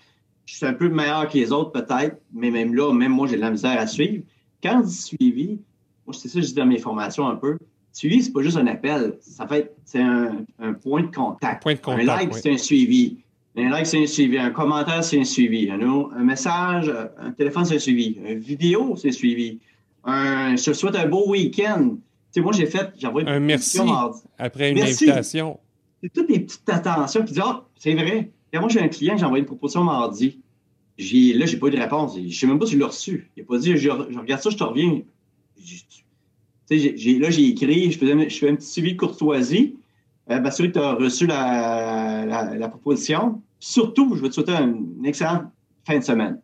Je 0.51 0.57
suis 0.57 0.67
un 0.67 0.73
peu 0.73 0.89
meilleur 0.89 1.29
que 1.29 1.39
les 1.39 1.53
autres, 1.53 1.71
peut-être, 1.71 2.17
mais 2.33 2.51
même 2.51 2.75
là, 2.75 2.93
même 2.93 3.13
moi, 3.13 3.29
j'ai 3.29 3.37
de 3.37 3.41
la 3.41 3.53
misère 3.53 3.79
à 3.79 3.87
suivre. 3.87 4.25
Quand 4.61 4.83
je 4.83 4.89
dis 4.89 4.95
suivi, 4.97 5.61
moi, 6.05 6.13
c'est 6.13 6.27
ça 6.27 6.41
que 6.41 6.43
je 6.43 6.49
dis 6.49 6.55
dans 6.55 6.67
mes 6.67 6.79
formations 6.79 7.29
un 7.29 7.37
peu. 7.37 7.57
Suivi, 7.93 8.21
c'est 8.21 8.33
pas 8.33 8.43
juste 8.43 8.57
un 8.57 8.67
appel. 8.67 9.17
Ça 9.21 9.47
fait, 9.47 9.73
c'est 9.85 10.01
un, 10.01 10.45
point 10.83 11.03
de 11.03 11.15
contact. 11.15 11.63
Point 11.63 11.75
de 11.75 11.79
contact. 11.79 12.03
Un 12.03 12.17
like, 12.17 12.35
c'est 12.35 12.51
un 12.51 12.59
suivi. 12.59 13.19
Un 13.57 13.71
like, 13.71 13.87
c'est 13.87 14.03
un 14.03 14.07
suivi. 14.07 14.39
Un 14.39 14.51
commentaire, 14.51 15.05
c'est 15.05 15.21
un 15.21 15.25
suivi. 15.25 15.71
Un, 15.71 15.81
un, 15.81 16.25
message, 16.25 16.93
un 17.19 17.31
téléphone, 17.31 17.65
c'est 17.65 17.77
un 17.77 17.79
suivi. 17.79 18.19
Une 18.27 18.41
vidéo, 18.41 18.97
c'est 18.97 19.09
un 19.09 19.13
suivi. 19.13 19.61
Un, 20.03 20.57
je 20.57 20.65
te 20.65 20.73
souhaite 20.73 20.97
un 20.97 21.07
beau 21.07 21.31
week-end. 21.31 21.91
Tu 21.91 22.01
sais, 22.33 22.41
moi, 22.41 22.53
j'ai 22.53 22.67
fait, 22.67 22.91
j'ai 22.99 23.07
envoyé 23.07 23.29
un 23.29 23.39
merci 23.39 23.81
après 24.37 24.73
une 24.73 24.81
invitation. 24.81 25.61
C'est 26.03 26.13
toutes 26.13 26.29
des 26.29 26.41
petites 26.41 26.69
attentions 26.69 27.21
qui 27.21 27.35
disent, 27.35 27.43
ah, 27.45 27.65
c'est 27.77 27.95
vrai. 27.95 28.31
Et 28.53 28.59
moi, 28.59 28.69
j'ai 28.69 28.81
un 28.81 28.89
client, 28.89 29.17
j'ai 29.17 29.25
envoyé 29.25 29.41
une 29.41 29.47
proposition 29.47 29.85
mardi. 29.85 30.41
J'ai, 30.99 31.33
là, 31.33 31.47
j'ai 31.47 31.57
pas 31.57 31.69
eu 31.69 31.71
de 31.71 31.79
réponse. 31.79 32.19
Je 32.19 32.37
sais 32.37 32.47
même 32.47 32.59
pas 32.59 32.67
si 32.67 32.73
je 32.73 32.79
l'ai 32.79 32.85
reçu. 32.85 33.31
Il 33.37 33.43
n'a 33.43 33.47
pas 33.47 33.59
dit, 33.59 33.77
je, 33.77 33.89
regarde 33.89 34.43
ça, 34.43 34.51
je 34.51 34.57
te 34.57 34.65
reviens. 34.65 35.03
J'ai, 36.71 37.19
là, 37.19 37.31
j'ai 37.31 37.49
écrit, 37.49 37.91
je, 37.91 37.99
faisais, 37.99 38.29
je 38.29 38.39
fais 38.39 38.51
un 38.51 38.57
petit 38.57 38.67
suivi 38.67 38.93
de 38.93 38.99
courtoisie. 38.99 39.77
Euh, 40.31 40.41
m'assurer 40.41 40.69
que 40.69 40.75
tu 40.75 40.79
as 40.79 40.93
reçu 40.93 41.27
la, 41.27 42.55
la, 42.57 42.69
proposition. 42.69 43.43
Surtout, 43.59 44.15
je 44.15 44.23
veux 44.23 44.29
te 44.29 44.35
souhaiter 44.35 44.53
une 44.53 45.05
excellente 45.05 45.45
fin 45.85 45.99
de 45.99 46.05
semaine. 46.05 46.41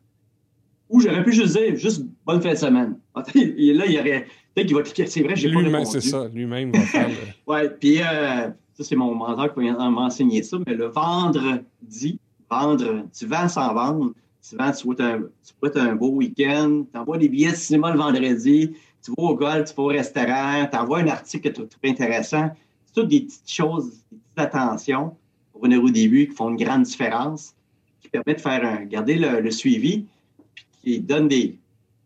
Ou 0.89 1.01
j'aurais 1.01 1.23
pu 1.23 1.33
juste 1.33 1.57
dire, 1.57 1.77
juste 1.77 2.05
bonne 2.25 2.41
fin 2.41 2.51
de 2.51 2.59
semaine. 2.59 2.99
Et 3.35 3.73
là, 3.73 3.87
il 3.87 3.93
y 3.93 3.99
aurait. 3.99 4.27
Peut-être 4.55 4.69
qu'il 4.69 4.77
va 4.77 4.83
cliquer. 4.83 5.07
C'est 5.07 5.23
vrai, 5.23 5.37
j'ai 5.37 5.53
pas 5.53 5.61
Lui-même, 5.61 5.85
c'est 5.85 6.01
ça. 6.01 6.29
Lui-même 6.33 6.73
va 6.73 6.81
faire. 6.81 7.11
ouais, 7.47 7.71
puis 7.71 7.99
euh, 8.01 8.49
ça, 8.77 8.85
c'est 8.85 8.97
mon 8.97 9.15
mentor 9.15 9.55
qui 9.55 9.61
m'a 9.61 9.87
enseigné 9.87 10.43
ça. 10.43 10.59
Mais 10.67 10.75
le 10.75 10.87
vendredi, 10.87 12.19
vendre, 12.51 13.07
tu 13.17 13.27
vends 13.27 13.49
sans 13.49 13.73
vendre. 13.75 14.13
Tu 14.49 14.57
vends, 14.57 14.71
tu 14.71 14.79
souhaites 14.79 15.77
un, 15.77 15.89
un 15.89 15.95
beau 15.95 16.11
week-end. 16.11 16.85
Tu 16.93 16.99
envoies 16.99 17.19
des 17.19 17.29
billets 17.29 17.53
de 17.53 17.57
cinéma 17.57 17.93
le 17.93 17.99
vendredi. 17.99 18.73
Tu 19.03 19.11
vas 19.17 19.23
au 19.23 19.35
golf, 19.35 19.71
tu 19.71 19.75
vas 19.75 19.83
au 19.83 19.87
restaurant. 19.87 20.67
Tu 20.71 20.77
envoies 20.77 21.01
un 21.01 21.09
article 21.09 21.53
que 21.53 21.61
tu 21.61 21.69
trouves 21.69 21.91
intéressant 21.91 22.51
toutes 22.97 23.09
des 23.09 23.21
petites 23.21 23.51
choses, 23.51 23.91
des 24.11 24.19
petites 24.19 24.39
attentions 24.39 25.15
pour 25.53 25.63
venir 25.63 25.83
au 25.85 25.91
début 25.91 26.29
qui 26.29 26.35
font 26.35 26.49
une 26.49 26.57
grande 26.57 26.83
différence, 26.83 27.55
qui 28.01 28.09
permettent 28.09 28.39
de 28.39 28.43
faire 28.43 28.65
un, 28.65 28.85
garder 28.85 29.17
le, 29.17 29.51
suivi, 29.51 30.07
puis 30.55 30.67
qui 30.83 31.01
donne 31.01 31.29
des. 31.29 31.59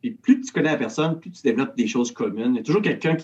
Puis 0.02 0.10
plus 0.10 0.40
tu 0.40 0.52
connais 0.52 0.72
la 0.72 0.76
personne, 0.76 1.18
plus 1.18 1.30
tu 1.30 1.42
développes 1.42 1.76
des 1.76 1.86
choses 1.86 2.10
communes. 2.10 2.54
Il 2.54 2.56
y 2.56 2.60
a 2.60 2.62
toujours 2.62 2.82
quelqu'un 2.82 3.16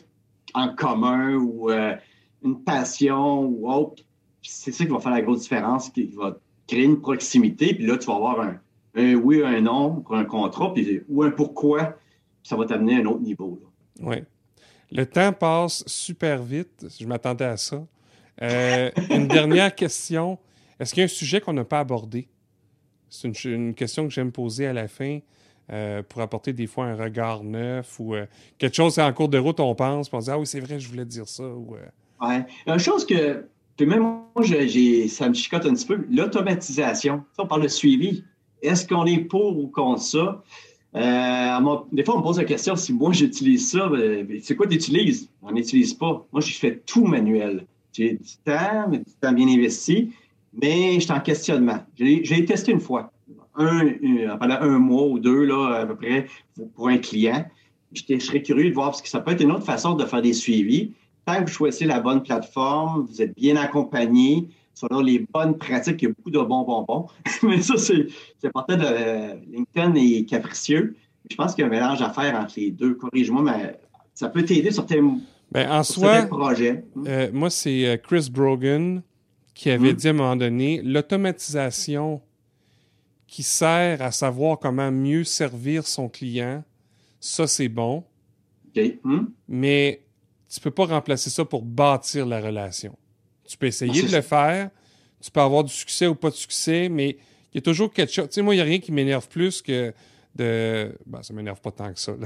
en 0.54 0.74
commun 0.74 1.34
ou 1.34 1.70
euh, 1.70 1.94
une 2.42 2.62
passion 2.62 3.44
ou 3.44 3.70
autre. 3.70 4.02
C'est 4.42 4.72
ça 4.72 4.84
qui 4.84 4.90
va 4.90 5.00
faire 5.00 5.12
la 5.12 5.22
grosse 5.22 5.42
différence, 5.42 5.90
qui 5.90 6.06
va 6.06 6.38
créer 6.66 6.84
une 6.84 7.00
proximité. 7.00 7.74
Puis 7.74 7.86
là, 7.86 7.98
tu 7.98 8.06
vas 8.06 8.16
avoir 8.16 8.40
un, 8.40 8.60
un 8.94 9.14
oui, 9.14 9.42
un 9.42 9.60
non 9.60 10.00
pour 10.00 10.16
un 10.16 10.24
contrat, 10.24 10.72
puis, 10.72 11.02
ou 11.08 11.22
un 11.22 11.30
pourquoi. 11.30 11.84
Puis 11.84 12.50
ça 12.50 12.56
va 12.56 12.64
t'amener 12.66 12.96
à 12.96 13.00
un 13.00 13.06
autre 13.06 13.22
niveau. 13.22 13.60
Oui. 14.00 14.16
Le 14.92 15.04
temps 15.04 15.32
passe 15.32 15.84
super 15.86 16.42
vite. 16.42 16.86
Je 16.98 17.06
m'attendais 17.06 17.44
à 17.44 17.56
ça. 17.56 17.84
Euh, 18.42 18.90
une 19.10 19.28
dernière 19.28 19.74
question. 19.74 20.38
Est-ce 20.78 20.92
qu'il 20.92 21.00
y 21.00 21.02
a 21.02 21.06
un 21.06 21.08
sujet 21.08 21.40
qu'on 21.40 21.52
n'a 21.52 21.64
pas 21.64 21.80
abordé? 21.80 22.28
C'est 23.08 23.44
une, 23.44 23.74
question 23.74 24.06
que 24.06 24.12
j'aime 24.12 24.32
poser 24.32 24.66
à 24.66 24.72
la 24.72 24.88
fin 24.88 25.20
euh, 25.72 26.02
pour 26.02 26.20
apporter 26.20 26.52
des 26.52 26.66
fois 26.66 26.86
un 26.86 26.96
regard 26.96 27.42
neuf 27.44 27.98
ou 27.98 28.14
euh, 28.14 28.26
quelque 28.58 28.74
chose 28.74 28.98
en 28.98 29.12
cours 29.12 29.28
de 29.28 29.38
route, 29.38 29.58
on 29.60 29.74
pense, 29.74 30.12
on 30.12 30.18
dit 30.18 30.30
Ah 30.30 30.38
oui, 30.38 30.46
c'est 30.46 30.60
vrai, 30.60 30.78
je 30.78 30.88
voulais 30.88 31.04
dire 31.04 31.28
ça. 31.28 31.44
Ouais. 32.20 32.44
Une 32.66 32.78
chose 32.78 33.06
que, 33.06 33.44
même 33.80 34.00
moi, 34.00 34.44
ça 35.08 35.28
me 35.28 35.34
chicote 35.34 35.66
un 35.66 35.74
petit 35.74 35.86
peu, 35.86 36.04
l'automatisation. 36.10 37.24
On 37.38 37.46
parle 37.46 37.62
de 37.62 37.68
suivi. 37.68 38.24
Est-ce 38.62 38.86
qu'on 38.86 39.04
est 39.06 39.18
pour 39.18 39.58
ou 39.58 39.68
contre 39.68 40.02
ça? 40.02 40.42
Euh, 40.94 41.76
des 41.92 42.04
fois, 42.04 42.14
on 42.14 42.18
me 42.18 42.22
pose 42.22 42.38
la 42.38 42.44
question 42.44 42.74
si 42.74 42.92
moi 42.92 43.12
j'utilise 43.12 43.70
ça, 43.70 43.88
ben, 43.88 44.24
ben, 44.26 44.40
c'est 44.42 44.56
quoi 44.56 44.66
tu 44.66 44.76
utilises? 44.76 45.28
On 45.42 45.52
n'utilise 45.52 45.92
pas. 45.92 46.26
Moi, 46.32 46.40
je 46.40 46.54
fais 46.54 46.80
tout 46.86 47.04
manuel. 47.04 47.66
J'ai 47.92 48.12
du 48.12 48.36
temps, 48.44 48.88
du 48.90 49.04
temps 49.20 49.32
bien 49.32 49.48
investi, 49.48 50.12
mais 50.54 50.94
je 50.94 51.00
suis 51.00 51.12
en 51.12 51.20
questionnement. 51.20 51.78
J'ai 51.98 52.44
testé 52.44 52.72
une 52.72 52.80
fois, 52.80 53.12
un, 53.56 53.90
pendant 54.38 54.56
un 54.60 54.78
mois 54.78 55.06
ou 55.06 55.18
deux, 55.18 55.44
là, 55.44 55.80
à 55.80 55.86
peu 55.86 55.96
près, 55.96 56.26
pour 56.74 56.88
un 56.88 56.98
client. 56.98 57.44
Je 57.92 58.18
serais 58.18 58.42
curieux 58.42 58.70
de 58.70 58.74
voir, 58.74 58.90
parce 58.90 59.02
que 59.02 59.08
ça 59.08 59.20
peut 59.20 59.32
être 59.32 59.42
une 59.42 59.52
autre 59.52 59.64
façon 59.64 59.94
de 59.94 60.04
faire 60.04 60.22
des 60.22 60.32
suivis. 60.32 60.92
Tant 61.26 61.36
que 61.36 61.50
vous 61.50 61.54
choisissez 61.54 61.84
la 61.84 62.00
bonne 62.00 62.22
plateforme, 62.22 63.06
vous 63.06 63.20
êtes 63.20 63.34
bien 63.34 63.56
accompagné, 63.56 64.48
selon 64.74 65.00
les 65.00 65.26
bonnes 65.32 65.58
pratiques, 65.58 66.00
il 66.02 66.04
y 66.04 66.08
a 66.08 66.14
beaucoup 66.14 66.30
de 66.30 66.38
bons 66.38 66.62
bonbons. 66.62 67.08
Mais 67.42 67.60
ça, 67.60 67.74
c'est 67.76 68.06
important 68.44 68.76
de 68.76 69.52
LinkedIn 69.52 69.94
est 69.96 70.24
capricieux. 70.24 70.96
Je 71.28 71.34
pense 71.34 71.54
qu'il 71.54 71.62
y 71.62 71.64
a 71.64 71.66
un 71.66 71.70
mélange 71.70 72.00
à 72.00 72.10
faire 72.10 72.38
entre 72.38 72.54
les 72.56 72.70
deux. 72.70 72.94
Corrige-moi, 72.94 73.42
mais 73.42 73.76
ça 74.14 74.28
peut 74.28 74.44
t'aider 74.44 74.70
sur 74.70 74.86
tes, 74.86 75.02
ben, 75.50 75.70
en 75.70 75.82
soi, 75.82 76.22
projets. 76.22 76.84
Euh, 77.04 77.30
moi, 77.32 77.50
c'est 77.50 77.84
euh, 77.86 77.96
Chris 77.96 78.28
Brogan 78.30 79.02
qui 79.52 79.70
avait 79.70 79.92
hmm. 79.92 79.96
dit 79.96 80.06
à 80.06 80.10
un 80.10 80.14
moment 80.14 80.36
donné 80.36 80.82
l'automatisation 80.82 82.20
qui 83.26 83.42
sert 83.42 84.02
à 84.02 84.12
savoir 84.12 84.58
comment 84.58 84.92
mieux 84.92 85.24
servir 85.24 85.86
son 85.86 86.08
client, 86.08 86.62
ça, 87.18 87.46
c'est 87.46 87.68
bon. 87.68 88.04
Hmm. 89.02 89.24
Mais 89.48 90.05
tu 90.48 90.60
ne 90.60 90.62
peux 90.62 90.70
pas 90.70 90.86
remplacer 90.86 91.30
ça 91.30 91.44
pour 91.44 91.62
bâtir 91.62 92.26
la 92.26 92.40
relation. 92.40 92.96
Tu 93.46 93.56
peux 93.56 93.66
essayer 93.66 94.02
de 94.02 94.12
le 94.12 94.22
faire. 94.22 94.70
Tu 95.20 95.30
peux 95.30 95.40
avoir 95.40 95.64
du 95.64 95.72
succès 95.72 96.06
ou 96.06 96.14
pas 96.14 96.30
de 96.30 96.34
succès, 96.34 96.88
mais 96.88 97.16
il 97.52 97.56
y 97.56 97.58
a 97.58 97.62
toujours 97.62 97.92
quelque 97.92 98.12
chose. 98.12 98.28
Tu 98.28 98.34
sais, 98.34 98.42
moi, 98.42 98.54
il 98.54 98.58
n'y 98.58 98.62
a 98.62 98.64
rien 98.64 98.78
qui 98.78 98.92
m'énerve 98.92 99.28
plus 99.28 99.62
que 99.62 99.92
de. 100.34 100.94
Ben, 101.06 101.22
ça 101.22 101.32
m'énerve 101.32 101.60
pas 101.60 101.70
tant 101.70 101.92
que 101.92 101.98
ça. 101.98 102.12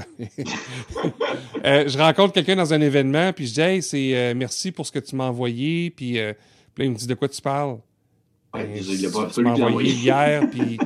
Euh, 1.63 1.87
je 1.87 1.95
rencontre 1.95 2.33
quelqu'un 2.33 2.55
dans 2.55 2.73
un 2.73 2.81
événement, 2.81 3.33
puis 3.33 3.45
je 3.45 3.53
dis, 3.53 3.61
hey, 3.61 3.83
c'est 3.83 4.15
euh, 4.15 4.33
merci 4.35 4.71
pour 4.71 4.87
ce 4.87 4.91
que 4.91 4.97
tu 4.97 5.15
m'as 5.15 5.25
envoyé. 5.25 5.91
Puis, 5.91 6.17
euh, 6.17 6.33
là, 6.75 6.85
il 6.85 6.89
me 6.89 6.95
dit, 6.95 7.05
de 7.05 7.13
quoi 7.13 7.29
tu 7.29 7.39
parles? 7.39 7.77
Ouais, 8.51 8.65
ben, 8.65 8.77
il 8.83 9.05
a 9.05 9.11
pas 9.11 9.27
tu 9.27 9.41
m'as 9.41 9.53
envoyé 9.53 9.93
hier, 9.93 10.49
puis. 10.49 10.79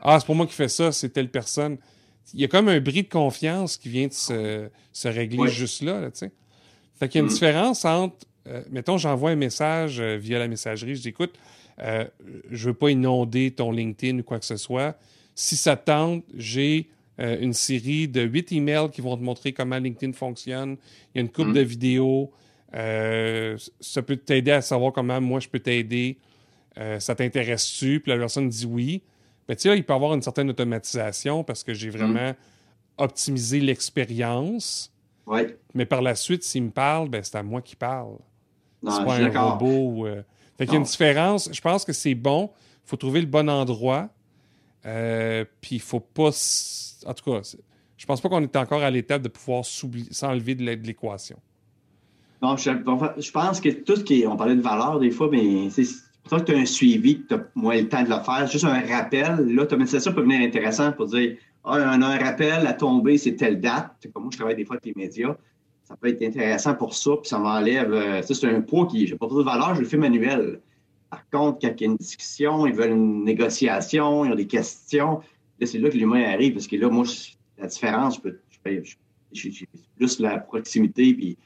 Ah, 0.00 0.18
c'est 0.18 0.24
pour 0.24 0.34
moi 0.34 0.46
qui 0.46 0.54
fais 0.54 0.68
ça, 0.68 0.92
c'est 0.92 1.10
telle 1.10 1.30
personne. 1.30 1.76
Il 2.32 2.40
y 2.40 2.44
a 2.44 2.48
comme 2.48 2.68
un 2.68 2.80
bris 2.80 3.02
de 3.02 3.08
confiance 3.08 3.76
qui 3.76 3.90
vient 3.90 4.06
de 4.06 4.14
se, 4.14 4.70
se 4.92 5.08
régler 5.08 5.48
juste 5.48 5.82
là, 5.82 6.10
tu 6.10 6.20
sais. 6.20 6.32
Fait 7.04 7.08
qu'il 7.10 7.18
y 7.20 7.22
a 7.22 7.26
une 7.26 7.32
différence 7.32 7.84
entre 7.84 8.26
euh, 8.46 8.62
mettons, 8.70 8.98
j'envoie 8.98 9.30
un 9.30 9.36
message 9.36 10.00
euh, 10.00 10.16
via 10.16 10.38
la 10.38 10.48
messagerie, 10.48 10.96
je 10.96 11.02
dis 11.02 11.08
écoute, 11.08 11.34
euh, 11.80 12.04
je 12.50 12.68
veux 12.68 12.74
pas 12.74 12.90
inonder 12.90 13.50
ton 13.50 13.70
LinkedIn 13.70 14.18
ou 14.18 14.22
quoi 14.22 14.38
que 14.38 14.44
ce 14.44 14.56
soit. 14.56 14.98
Si 15.34 15.56
ça 15.56 15.76
tente, 15.76 16.24
j'ai 16.36 16.88
une 17.18 17.52
série 17.52 18.08
de 18.08 18.22
huit 18.22 18.50
emails 18.50 18.90
qui 18.90 19.00
vont 19.00 19.16
te 19.16 19.22
montrer 19.22 19.52
comment 19.52 19.78
LinkedIn 19.78 20.14
fonctionne. 20.14 20.76
Il 21.14 21.18
y 21.18 21.18
a 21.18 21.20
une 21.20 21.30
coupe 21.30 21.46
mm. 21.46 21.52
de 21.52 21.60
vidéos. 21.60 22.32
ça 22.72 24.02
peut 24.02 24.16
t'aider 24.16 24.50
à 24.50 24.60
savoir 24.60 24.92
comment 24.92 25.20
moi 25.20 25.38
je 25.38 25.48
peux 25.48 25.60
t'aider. 25.60 26.18
ça 26.98 27.14
t'intéresse-tu? 27.14 28.00
Puis 28.00 28.10
la 28.10 28.18
personne 28.18 28.48
dit 28.48 28.66
oui. 28.66 29.02
Mais 29.48 29.54
tu 29.54 29.62
sais, 29.62 29.76
il 29.76 29.84
peut 29.84 29.92
y 29.92 29.96
avoir 29.96 30.14
une 30.14 30.22
certaine 30.22 30.50
automatisation 30.50 31.44
parce 31.44 31.62
que 31.62 31.72
j'ai 31.72 31.88
mm. 31.88 31.92
vraiment 31.92 32.34
optimisé 32.98 33.60
l'expérience. 33.60 34.92
Mais 35.74 35.86
par 35.86 36.02
la 36.02 36.14
suite, 36.14 36.42
s'il 36.42 36.64
me 36.64 36.70
parle, 36.70 37.08
ben, 37.08 37.22
c'est 37.22 37.36
à 37.36 37.42
moi 37.42 37.62
qui 37.62 37.76
parle. 37.76 38.16
C'est 38.82 39.04
pas 39.04 39.16
un 39.16 39.30
robot. 39.30 40.06
Euh. 40.06 40.22
Fait 40.58 40.66
qu'il 40.66 40.74
y 40.74 40.76
a 40.76 40.80
une 40.80 40.84
différence. 40.84 41.48
Je 41.52 41.60
pense 41.60 41.84
que 41.84 41.92
c'est 41.92 42.14
bon. 42.14 42.50
Il 42.84 42.90
faut 42.90 42.96
trouver 42.96 43.20
le 43.20 43.26
bon 43.26 43.48
endroit. 43.48 44.10
Euh, 44.86 45.44
puis 45.60 45.76
il 45.76 45.80
faut 45.80 46.00
pas. 46.00 46.30
En 47.06 47.14
tout 47.14 47.30
cas, 47.30 47.40
je 47.96 48.06
pense 48.06 48.20
pas 48.20 48.28
qu'on 48.28 48.42
est 48.42 48.56
encore 48.56 48.82
à 48.82 48.90
l'étape 48.90 49.22
de 49.22 49.28
pouvoir 49.28 49.64
s'enlever 49.64 50.54
de 50.54 50.64
l'équation. 50.64 51.38
Non, 52.42 52.56
je, 52.58 53.30
pense 53.30 53.60
que 53.60 53.70
tout 53.70 53.96
ce 53.96 54.04
qui 54.04 54.22
est. 54.22 54.26
On 54.26 54.36
parlait 54.36 54.56
de 54.56 54.60
valeur 54.60 55.00
des 55.00 55.10
fois, 55.10 55.28
mais 55.30 55.70
c'est 55.70 55.84
pour 56.22 56.38
ça 56.38 56.44
que 56.44 56.52
tu 56.52 56.54
as 56.54 56.60
un 56.60 56.66
suivi, 56.66 57.22
que 57.22 57.28
tu 57.28 57.34
as 57.34 57.46
moins 57.54 57.76
le 57.76 57.88
temps 57.88 58.02
de 58.02 58.10
le 58.10 58.20
faire. 58.20 58.46
Juste 58.46 58.64
un 58.64 58.82
rappel. 58.86 59.46
L'automatisation 59.48 60.12
peut 60.12 60.20
venir 60.20 60.40
intéressant 60.40 60.92
pour 60.92 61.06
dire 61.06 61.36
ah, 61.64 61.94
on 61.96 62.02
a 62.02 62.06
un 62.06 62.18
rappel 62.18 62.66
à 62.66 62.74
tomber, 62.74 63.18
c'est 63.18 63.36
telle 63.36 63.60
date. 63.60 64.06
Comme 64.12 64.24
moi, 64.24 64.30
je 64.32 64.38
travaille 64.38 64.56
des 64.56 64.64
fois 64.64 64.76
avec 64.76 64.86
les 64.86 65.02
médias 65.02 65.36
ça 65.84 65.96
peut 65.96 66.08
être 66.08 66.22
intéressant 66.22 66.74
pour 66.74 66.94
ça, 66.94 67.12
puis 67.20 67.28
ça 67.28 67.38
m'enlève. 67.38 67.92
Euh, 67.92 68.22
ça, 68.22 68.34
c'est 68.34 68.48
un 68.48 68.60
poids 68.62 68.86
qui 68.86 69.08
n'a 69.08 69.16
pas 69.16 69.26
trop 69.26 69.38
de 69.38 69.44
valeur, 69.44 69.74
je 69.74 69.80
le 69.80 69.86
fais 69.86 69.98
manuel. 69.98 70.60
Par 71.10 71.28
contre, 71.30 71.58
quand 71.60 71.74
il 71.78 71.80
y 71.80 71.84
a 71.84 71.90
une 71.90 71.96
discussion, 71.96 72.66
ils 72.66 72.72
veulent 72.72 72.92
une 72.92 73.24
négociation, 73.24 74.24
ils 74.24 74.32
ont 74.32 74.34
des 74.34 74.46
questions, 74.46 75.20
là, 75.60 75.66
c'est 75.66 75.78
là 75.78 75.90
que 75.90 75.96
l'humain 75.96 76.24
arrive, 76.24 76.54
parce 76.54 76.66
que 76.66 76.76
là, 76.76 76.88
moi, 76.88 77.04
la 77.58 77.66
différence, 77.66 78.20
je 78.24 79.50
j'ai 79.50 79.68
plus 79.96 80.20
la 80.20 80.38
proximité, 80.38 81.12
puis 81.12 81.36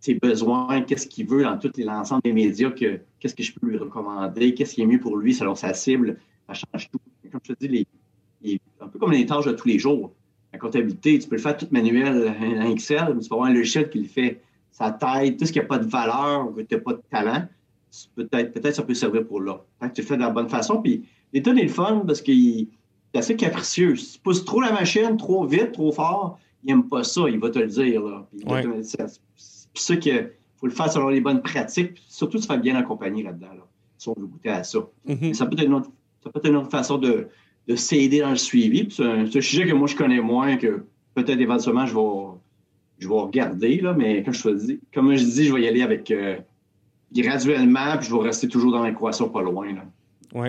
ses 0.00 0.14
besoins, 0.14 0.82
qu'est-ce 0.82 1.06
qu'il 1.06 1.26
veut 1.26 1.44
dans 1.44 1.56
tout 1.58 1.70
l'ensemble 1.78 2.22
des 2.22 2.32
médias, 2.32 2.70
que, 2.70 3.00
qu'est-ce 3.20 3.34
que 3.34 3.42
je 3.42 3.52
peux 3.54 3.66
lui 3.66 3.78
recommander, 3.78 4.54
qu'est-ce 4.54 4.74
qui 4.74 4.82
est 4.82 4.86
mieux 4.86 5.00
pour 5.00 5.16
lui 5.16 5.34
selon 5.34 5.54
sa 5.54 5.72
cible, 5.72 6.18
ça 6.48 6.54
change 6.54 6.90
tout. 6.90 6.98
Comme 7.30 7.40
je 7.42 7.52
te 7.52 7.58
dis, 7.60 7.68
les, 7.68 7.86
un 8.80 8.88
peu 8.88 8.98
comme 8.98 9.12
les 9.12 9.26
tâches 9.26 9.46
de 9.46 9.52
tous 9.52 9.68
les 9.68 9.78
jours. 9.78 10.12
comptabilité, 10.60 11.18
tu 11.18 11.28
peux 11.28 11.36
le 11.36 11.42
faire 11.42 11.56
tout 11.56 11.68
manuel 11.70 12.34
en 12.40 12.70
Excel, 12.70 13.12
mais 13.14 13.22
tu 13.22 13.28
peux 13.28 13.34
avoir 13.34 13.48
un 13.48 13.54
logiciel 13.54 13.90
qui 13.90 14.00
le 14.00 14.08
fait. 14.08 14.40
Ça 14.70 14.90
t'aide, 14.90 15.38
tout 15.38 15.46
ce 15.46 15.52
qui 15.52 15.58
n'a 15.58 15.64
pas 15.64 15.78
de 15.78 15.86
valeur 15.86 16.48
ou 16.48 16.52
que 16.52 16.62
tu 16.62 16.74
n'as 16.74 16.80
pas 16.80 16.94
de 16.94 17.02
talent, 17.10 17.46
peut-être 18.16 18.52
peut 18.52 18.72
ça 18.72 18.82
peut 18.82 18.94
servir 18.94 19.26
pour 19.26 19.40
là. 19.40 19.60
Tant 19.80 19.88
que 19.88 19.94
tu 19.94 20.00
le 20.00 20.06
fais 20.06 20.16
de 20.16 20.22
la 20.22 20.30
bonne 20.30 20.48
façon. 20.48 20.82
Puis 20.82 21.04
l'état 21.32 21.52
est 21.52 21.62
le 21.62 21.68
fun 21.68 22.02
parce 22.06 22.20
qu'il 22.20 22.68
est 23.12 23.18
assez 23.18 23.36
capricieux. 23.36 23.96
Si 23.96 24.14
tu 24.14 24.20
pousses 24.20 24.44
trop 24.44 24.60
la 24.60 24.72
machine, 24.72 25.16
trop 25.16 25.46
vite, 25.46 25.72
trop 25.72 25.92
fort, 25.92 26.38
il 26.64 26.68
n'aime 26.68 26.88
pas 26.88 27.04
ça, 27.04 27.22
il 27.28 27.38
va 27.38 27.50
te 27.50 27.58
le 27.58 27.66
dire. 27.66 28.24
C'est 28.76 29.06
ça 29.74 29.96
qu'il 29.96 30.30
faut 30.56 30.66
le 30.66 30.72
faire 30.72 30.90
selon 30.90 31.08
les 31.08 31.20
bonnes 31.20 31.42
pratiques, 31.42 32.02
surtout 32.08 32.38
se 32.38 32.46
faire 32.46 32.58
bien 32.58 32.74
accompagner 32.76 33.22
là-dedans, 33.22 33.48
si 33.98 34.08
on 34.08 34.14
veut 34.18 34.26
goûter 34.26 34.50
à 34.50 34.64
ça. 34.64 34.80
Mm-hmm. 35.06 35.34
Ça 35.34 35.46
peut 35.46 35.54
être 35.54 35.66
une 35.66 35.74
autre, 35.74 35.90
ça 36.22 36.30
peut 36.30 36.38
être 36.38 36.48
une 36.48 36.56
autre 36.56 36.70
façon 36.70 36.98
de, 36.98 37.28
de 37.68 37.76
s'aider 37.76 38.20
dans 38.20 38.30
le 38.30 38.36
suivi. 38.36 38.88
C'est 38.90 39.04
un, 39.04 39.26
sujet 39.30 39.66
que 39.66 39.72
moi, 39.72 39.88
je 39.88 39.96
connais 39.96 40.20
moins, 40.20 40.56
que 40.56 40.84
peut-être 41.14 41.40
éventuellement, 41.40 41.86
je 41.86 41.94
vais, 41.94 42.38
je 42.98 43.08
vais 43.08 43.14
regarder, 43.14 43.80
là, 43.80 43.94
mais 43.94 44.22
comme 44.22 44.34
je, 44.34 44.48
dis, 44.50 44.80
comme 44.92 45.14
je 45.14 45.24
dis, 45.24 45.46
je 45.46 45.54
vais 45.54 45.62
y 45.62 45.68
aller 45.68 45.82
avec 45.82 46.10
euh, 46.10 46.36
graduellement, 47.12 47.96
puis 47.98 48.08
je 48.08 48.14
vais 48.14 48.22
rester 48.22 48.48
toujours 48.48 48.72
dans 48.72 48.84
l'équation 48.84 49.28
pas 49.28 49.42
loin. 49.42 49.66
Oui. 50.34 50.48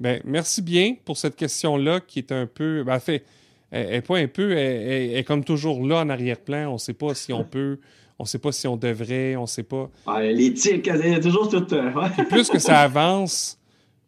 Ben, 0.00 0.20
merci 0.24 0.60
bien 0.60 0.96
pour 1.04 1.16
cette 1.16 1.36
question-là 1.36 2.00
qui 2.00 2.18
est 2.18 2.32
un 2.32 2.46
peu. 2.46 2.82
Ben, 2.84 2.98
fait, 2.98 3.24
elle, 3.70 4.02
pas 4.02 4.18
un 4.18 4.28
peu, 4.28 4.52
elle, 4.52 5.16
est 5.16 5.24
comme 5.24 5.44
toujours 5.44 5.84
là 5.86 6.00
en 6.00 6.08
arrière-plan. 6.08 6.68
On 6.68 6.74
ne 6.74 6.78
sait 6.78 6.94
pas 6.94 7.14
si 7.14 7.32
on 7.32 7.44
peut, 7.44 7.78
on 8.18 8.24
ne 8.24 8.28
sait 8.28 8.38
pas 8.38 8.52
si 8.52 8.66
on 8.66 8.76
devrait, 8.76 9.36
on 9.36 9.42
ne 9.42 9.46
sait 9.46 9.62
pas. 9.62 9.90
L'éthique, 10.20 10.90
il 10.92 11.10
y 11.10 11.14
a 11.14 11.20
toujours 11.20 11.48
tout. 11.48 11.72
Euh, 11.72 11.90
plus 12.28 12.50
que 12.50 12.58
ça 12.58 12.80
avance, 12.80 13.58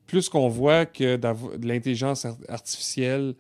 plus 0.07 0.29
qu'on 0.29 0.49
voit 0.49 0.87
que 0.87 1.17
de 1.17 1.67
l'intelligence 1.67 2.27
artificielle 2.49 3.35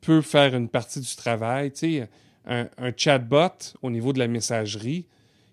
peut 0.00 0.20
faire 0.20 0.54
une 0.54 0.68
partie 0.68 1.00
du 1.00 1.16
travail. 1.16 1.72
Tu 1.72 1.78
sais, 1.98 2.08
un, 2.46 2.68
chatbot 2.96 3.74
au 3.82 3.90
niveau 3.90 4.12
de 4.12 4.18
la 4.18 4.28
messagerie, 4.28 5.06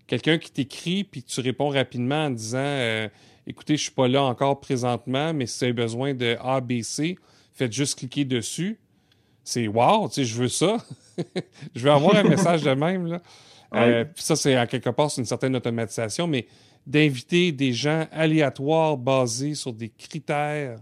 quelqu'un 0.07 0.37
qui 0.37 0.51
t'écrit 0.51 1.03
puis 1.03 1.23
tu 1.23 1.39
réponds 1.39 1.69
rapidement 1.69 2.25
en 2.25 2.29
disant 2.31 2.59
euh, 2.59 3.07
Écoutez, 3.47 3.75
je 3.75 3.81
ne 3.81 3.85
suis 3.85 3.91
pas 3.91 4.07
là 4.07 4.23
encore 4.23 4.59
présentement, 4.59 5.33
mais 5.33 5.45
si 5.47 5.59
vous 5.59 5.63
avez 5.65 5.73
besoin 5.73 6.13
de 6.13 6.37
ABC, 6.41 7.17
faites 7.53 7.73
juste 7.73 7.97
cliquer 7.97 8.25
dessus. 8.25 8.79
C'est 9.43 9.67
wow, 9.67 10.07
tu 10.07 10.15
sais, 10.15 10.25
je 10.25 10.35
veux 10.35 10.47
ça. 10.47 10.77
je 11.75 11.83
veux 11.83 11.91
avoir 11.91 12.15
un 12.15 12.23
message 12.23 12.61
de 12.61 12.71
même. 12.71 13.07
Là. 13.07 13.21
Euh, 13.73 14.05
ça, 14.15 14.35
c'est 14.35 14.55
à 14.55 14.67
quelque 14.67 14.89
part, 14.89 15.09
c'est 15.09 15.21
une 15.21 15.27
certaine 15.27 15.55
automatisation, 15.55 16.27
mais 16.27 16.45
d'inviter 16.87 17.51
des 17.51 17.73
gens 17.73 18.07
aléatoires 18.11 18.97
basés 18.97 19.55
sur 19.55 19.73
des 19.73 19.89
critères, 19.89 20.79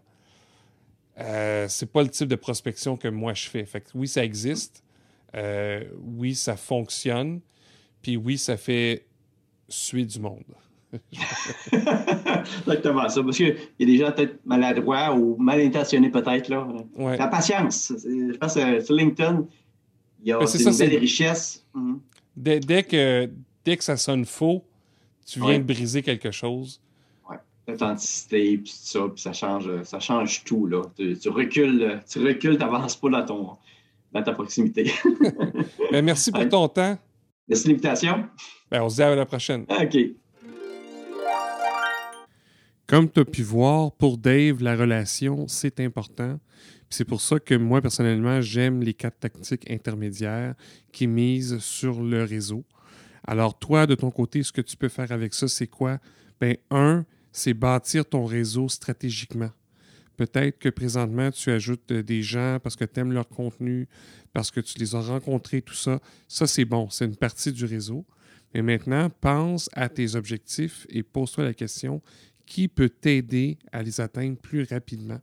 euh, 1.19 1.65
c'est 1.67 1.91
pas 1.91 2.01
le 2.01 2.09
type 2.09 2.27
de 2.27 2.35
prospection 2.35 2.95
que 2.95 3.07
moi 3.07 3.33
je 3.33 3.49
fais. 3.49 3.65
Fait 3.65 3.81
que 3.81 3.89
oui, 3.93 4.07
ça 4.07 4.23
existe. 4.23 4.83
Euh, 5.35 5.83
oui, 6.17 6.35
ça 6.35 6.55
fonctionne. 6.55 7.41
Puis 8.01 8.15
oui, 8.17 8.37
ça 8.37 8.55
fait 8.57 9.05
suer 9.67 10.05
du 10.05 10.19
monde. 10.19 10.43
Exactement 11.71 13.07
ça. 13.09 13.21
Parce 13.21 13.37
qu'il 13.37 13.55
y 13.79 13.83
a 13.83 13.85
des 13.85 13.97
gens 13.97 14.11
peut-être 14.11 14.39
maladroits 14.45 15.13
ou 15.13 15.37
mal 15.37 15.59
intentionnés 15.59 16.09
peut-être. 16.09 16.47
là. 16.47 16.67
La 16.97 17.27
patience. 17.27 17.93
Je 18.03 18.35
pense 18.37 18.55
que 18.55 18.79
sur 18.79 18.95
LinkedIn, 18.95 19.45
il 20.23 20.29
y 20.29 20.31
a 20.31 20.39
des 20.39 20.77
belles 20.77 20.99
richesses. 20.99 21.65
Mhm. 21.73 21.99
Dès, 22.35 22.83
que, 22.83 23.29
dès 23.65 23.77
que 23.77 23.83
ça 23.83 23.97
sonne 23.97 24.25
faux, 24.25 24.63
tu 25.29 25.39
viens 25.39 25.59
de 25.59 25.63
briser 25.63 26.01
quelque 26.01 26.31
chose. 26.31 26.81
Oui, 27.29 27.35
l'authenticité, 27.67 28.57
puis 28.57 28.71
tout 28.71 28.87
ça, 28.87 28.99
puis 29.13 29.21
ça 29.21 29.33
change, 29.33 29.83
ça 29.83 29.99
change 29.99 30.43
tout. 30.43 30.65
Là. 30.65 30.81
Tu, 30.97 31.29
recules, 31.29 32.01
tu 32.09 32.19
recules, 32.19 32.57
n'avances 32.57 32.95
pas 32.95 33.09
dans, 33.09 33.25
ton, 33.25 33.57
dans 34.11 34.23
ta 34.23 34.33
proximité. 34.33 34.91
Ben, 35.91 36.05
merci 36.05 36.31
pour 36.31 36.47
ton 36.47 36.67
temps. 36.67 36.97
Merci 37.47 37.63
de 37.63 37.69
l'invitation. 37.69 38.25
Ben, 38.69 38.83
on 38.83 38.89
se 38.89 38.95
dit 38.95 39.01
à 39.01 39.15
la 39.15 39.25
prochaine. 39.25 39.65
OK. 39.69 39.97
Comme 42.85 43.09
tu 43.09 43.19
as 43.19 43.25
pu 43.25 43.43
voir, 43.43 43.91
pour 43.91 44.17
Dave, 44.17 44.63
la 44.63 44.75
relation, 44.75 45.47
c'est 45.47 45.79
important. 45.79 46.39
C'est 46.89 47.05
pour 47.05 47.21
ça 47.21 47.39
que 47.39 47.53
moi, 47.53 47.81
personnellement, 47.81 48.41
j'aime 48.41 48.81
les 48.81 48.95
quatre 48.95 49.19
tactiques 49.19 49.69
intermédiaires 49.69 50.55
qui 50.91 51.05
misent 51.05 51.59
sur 51.59 52.01
le 52.01 52.23
réseau. 52.23 52.63
Alors, 53.29 53.59
toi, 53.59 53.85
de 53.85 53.93
ton 53.93 54.09
côté, 54.09 54.41
ce 54.41 54.51
que 54.51 54.59
tu 54.59 54.75
peux 54.75 54.89
faire 54.89 55.11
avec 55.11 55.35
ça, 55.35 55.47
c'est 55.47 55.67
quoi? 55.67 55.99
Bien, 56.41 56.55
un, 56.71 57.05
c'est 57.31 57.53
bâtir 57.53 58.03
ton 58.03 58.25
réseau 58.25 58.67
stratégiquement. 58.69 59.51
Peut-être 60.17 60.57
que 60.57 60.69
présentement, 60.69 61.29
tu 61.29 61.51
ajoutes 61.51 61.93
des 61.93 62.23
gens 62.23 62.57
parce 62.63 62.75
que 62.75 62.85
tu 62.85 62.99
aimes 62.99 63.11
leur 63.11 63.29
contenu, 63.29 63.87
parce 64.33 64.49
que 64.49 64.59
tu 64.59 64.79
les 64.79 64.95
as 64.95 65.01
rencontrés, 65.01 65.61
tout 65.61 65.75
ça. 65.75 65.99
Ça, 66.27 66.47
c'est 66.47 66.65
bon, 66.65 66.89
c'est 66.89 67.05
une 67.05 67.17
partie 67.17 67.51
du 67.51 67.65
réseau. 67.65 68.03
Mais 68.55 68.63
maintenant, 68.63 69.11
pense 69.21 69.69
à 69.73 69.89
tes 69.89 70.15
objectifs 70.15 70.87
et 70.89 71.03
pose-toi 71.03 71.43
la 71.43 71.53
question, 71.53 72.01
qui 72.47 72.67
peut 72.67 72.89
t'aider 72.89 73.59
à 73.71 73.83
les 73.83 74.01
atteindre 74.01 74.37
plus 74.39 74.63
rapidement? 74.63 75.21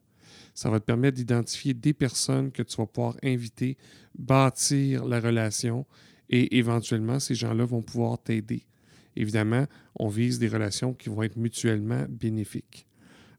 Ça 0.54 0.70
va 0.70 0.78
te 0.78 0.84
permettre 0.84 1.16
d'identifier 1.16 1.74
des 1.74 1.92
personnes 1.92 2.52
que 2.52 2.62
tu 2.62 2.76
vas 2.76 2.86
pouvoir 2.86 3.16
inviter, 3.24 3.76
bâtir 4.16 5.06
la 5.06 5.18
relation 5.18 5.84
et 6.30 6.58
éventuellement, 6.58 7.18
ces 7.18 7.34
gens-là 7.34 7.64
vont 7.64 7.82
pouvoir 7.82 8.18
t'aider. 8.18 8.64
Évidemment, 9.14 9.66
on 9.94 10.08
vise 10.08 10.38
des 10.38 10.48
relations 10.48 10.92
qui 10.92 11.08
vont 11.08 11.22
être 11.22 11.36
mutuellement 11.36 12.04
bénéfiques. 12.08 12.86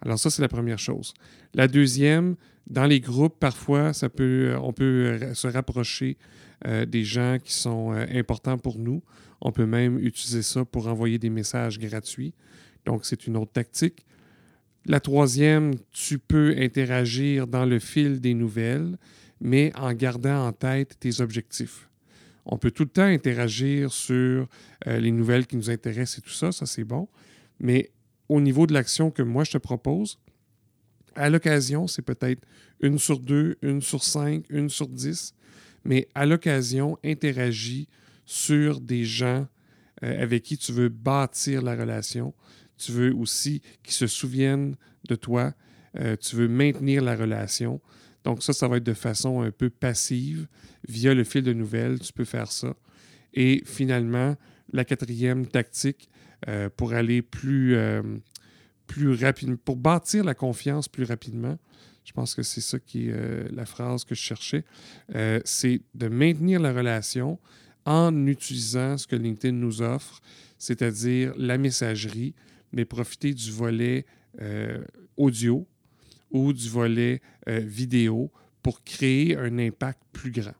Alors 0.01 0.19
ça, 0.19 0.29
c'est 0.29 0.41
la 0.41 0.47
première 0.47 0.79
chose. 0.79 1.13
La 1.53 1.67
deuxième, 1.67 2.35
dans 2.67 2.85
les 2.85 2.99
groupes, 2.99 3.39
parfois, 3.39 3.91
peut, 4.15 4.55
on 4.61 4.73
peut 4.73 5.19
se 5.33 5.47
rapprocher 5.47 6.17
euh, 6.65 6.85
des 6.85 7.03
gens 7.03 7.37
qui 7.43 7.53
sont 7.53 7.93
euh, 7.93 8.05
importants 8.11 8.57
pour 8.57 8.79
nous. 8.79 9.03
On 9.41 9.51
peut 9.51 9.65
même 9.65 9.99
utiliser 9.99 10.41
ça 10.41 10.65
pour 10.65 10.87
envoyer 10.87 11.19
des 11.19 11.29
messages 11.29 11.79
gratuits. 11.79 12.33
Donc, 12.85 13.05
c'est 13.05 13.27
une 13.27 13.37
autre 13.37 13.51
tactique. 13.51 14.05
La 14.85 14.99
troisième, 14.99 15.73
tu 15.91 16.17
peux 16.17 16.55
interagir 16.57 17.45
dans 17.45 17.65
le 17.65 17.77
fil 17.79 18.19
des 18.21 18.33
nouvelles, 18.33 18.97
mais 19.41 19.71
en 19.75 19.93
gardant 19.93 20.47
en 20.47 20.53
tête 20.53 20.97
tes 20.99 21.21
objectifs. 21.21 21.86
On 22.47 22.57
peut 22.57 22.71
tout 22.71 22.83
le 22.83 22.89
temps 22.89 23.03
interagir 23.03 23.91
sur 23.91 24.47
euh, 24.87 24.99
les 24.99 25.11
nouvelles 25.11 25.45
qui 25.45 25.57
nous 25.57 25.69
intéressent 25.69 26.19
et 26.19 26.21
tout 26.21 26.29
ça, 26.29 26.51
ça 26.51 26.65
c'est 26.65 26.85
bon. 26.85 27.07
Mais 27.59 27.91
au 28.29 28.41
niveau 28.41 28.65
de 28.65 28.73
l'action 28.73 29.11
que 29.11 29.21
moi 29.21 29.43
je 29.43 29.51
te 29.51 29.57
propose, 29.57 30.19
à 31.15 31.29
l'occasion, 31.29 31.87
c'est 31.87 32.01
peut-être 32.01 32.41
une 32.79 32.99
sur 32.99 33.19
deux, 33.19 33.57
une 33.61 33.81
sur 33.81 34.03
cinq, 34.03 34.45
une 34.49 34.69
sur 34.69 34.87
dix, 34.87 35.33
mais 35.83 36.07
à 36.15 36.25
l'occasion, 36.25 36.97
interagis 37.03 37.87
sur 38.25 38.79
des 38.79 39.03
gens 39.03 39.47
euh, 40.03 40.21
avec 40.21 40.43
qui 40.43 40.57
tu 40.57 40.71
veux 40.71 40.89
bâtir 40.89 41.61
la 41.61 41.75
relation. 41.75 42.33
Tu 42.77 42.91
veux 42.91 43.13
aussi 43.13 43.61
qu'ils 43.83 43.93
se 43.93 44.07
souviennent 44.07 44.75
de 45.09 45.15
toi. 45.15 45.53
Euh, 45.97 46.15
tu 46.15 46.35
veux 46.35 46.47
maintenir 46.47 47.01
la 47.01 47.15
relation. 47.15 47.81
Donc 48.23 48.43
ça, 48.43 48.53
ça 48.53 48.67
va 48.67 48.77
être 48.77 48.83
de 48.83 48.93
façon 48.93 49.41
un 49.41 49.51
peu 49.51 49.69
passive. 49.69 50.47
Via 50.87 51.13
le 51.13 51.23
fil 51.23 51.43
de 51.43 51.53
nouvelles, 51.53 51.99
tu 51.99 52.11
peux 52.13 52.25
faire 52.25 52.51
ça. 52.51 52.75
Et 53.33 53.61
finalement, 53.65 54.35
la 54.71 54.85
quatrième 54.85 55.47
tactique 55.47 56.09
euh, 56.47 56.69
pour 56.75 56.93
aller 56.93 57.21
plus, 57.21 57.75
euh, 57.75 58.01
plus 58.85 59.13
rapidement, 59.13 59.57
pour 59.63 59.75
bâtir 59.75 60.23
la 60.23 60.35
confiance 60.35 60.87
plus 60.87 61.03
rapidement, 61.03 61.57
je 62.03 62.11
pense 62.13 62.35
que 62.35 62.43
c'est 62.43 62.61
ça 62.61 62.79
qui 62.79 63.09
est 63.09 63.13
euh, 63.13 63.47
la 63.51 63.65
phrase 63.65 64.03
que 64.05 64.15
je 64.15 64.21
cherchais, 64.21 64.63
c'est 65.45 65.81
de 65.95 66.07
maintenir 66.07 66.59
la 66.59 66.71
relation 66.71 67.39
en 67.85 68.27
utilisant 68.27 68.97
ce 68.97 69.07
que 69.07 69.15
LinkedIn 69.15 69.57
nous 69.57 69.81
offre, 69.81 70.21
c'est-à-dire 70.57 71.33
la 71.37 71.57
messagerie, 71.57 72.35
mais 72.71 72.85
profiter 72.85 73.33
du 73.33 73.51
volet 73.51 74.05
audio, 75.15 75.67
ou 76.31 76.53
du 76.53 76.69
volet 76.69 77.21
euh, 77.47 77.59
vidéo 77.59 78.31
pour 78.61 78.83
créer 78.83 79.37
un 79.37 79.57
impact 79.59 80.01
plus 80.11 80.31
grand. 80.31 80.55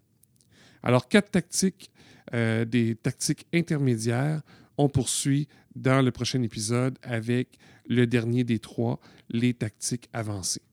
Alors, 0.84 1.08
quatre 1.08 1.32
tactiques, 1.32 1.92
euh, 2.34 2.66
des 2.66 2.96
tactiques 2.96 3.46
intermédiaires. 3.54 4.42
On 4.78 4.90
poursuit 4.90 5.48
dans 5.76 6.02
le 6.02 6.12
prochain 6.12 6.42
épisode 6.44 6.98
avec 7.02 7.58
le 7.88 8.06
dernier 8.06 8.44
des 8.44 8.60
trois, 8.60 9.00
les 9.30 9.54
tactiques 9.54 10.10
avancées. 10.14 10.67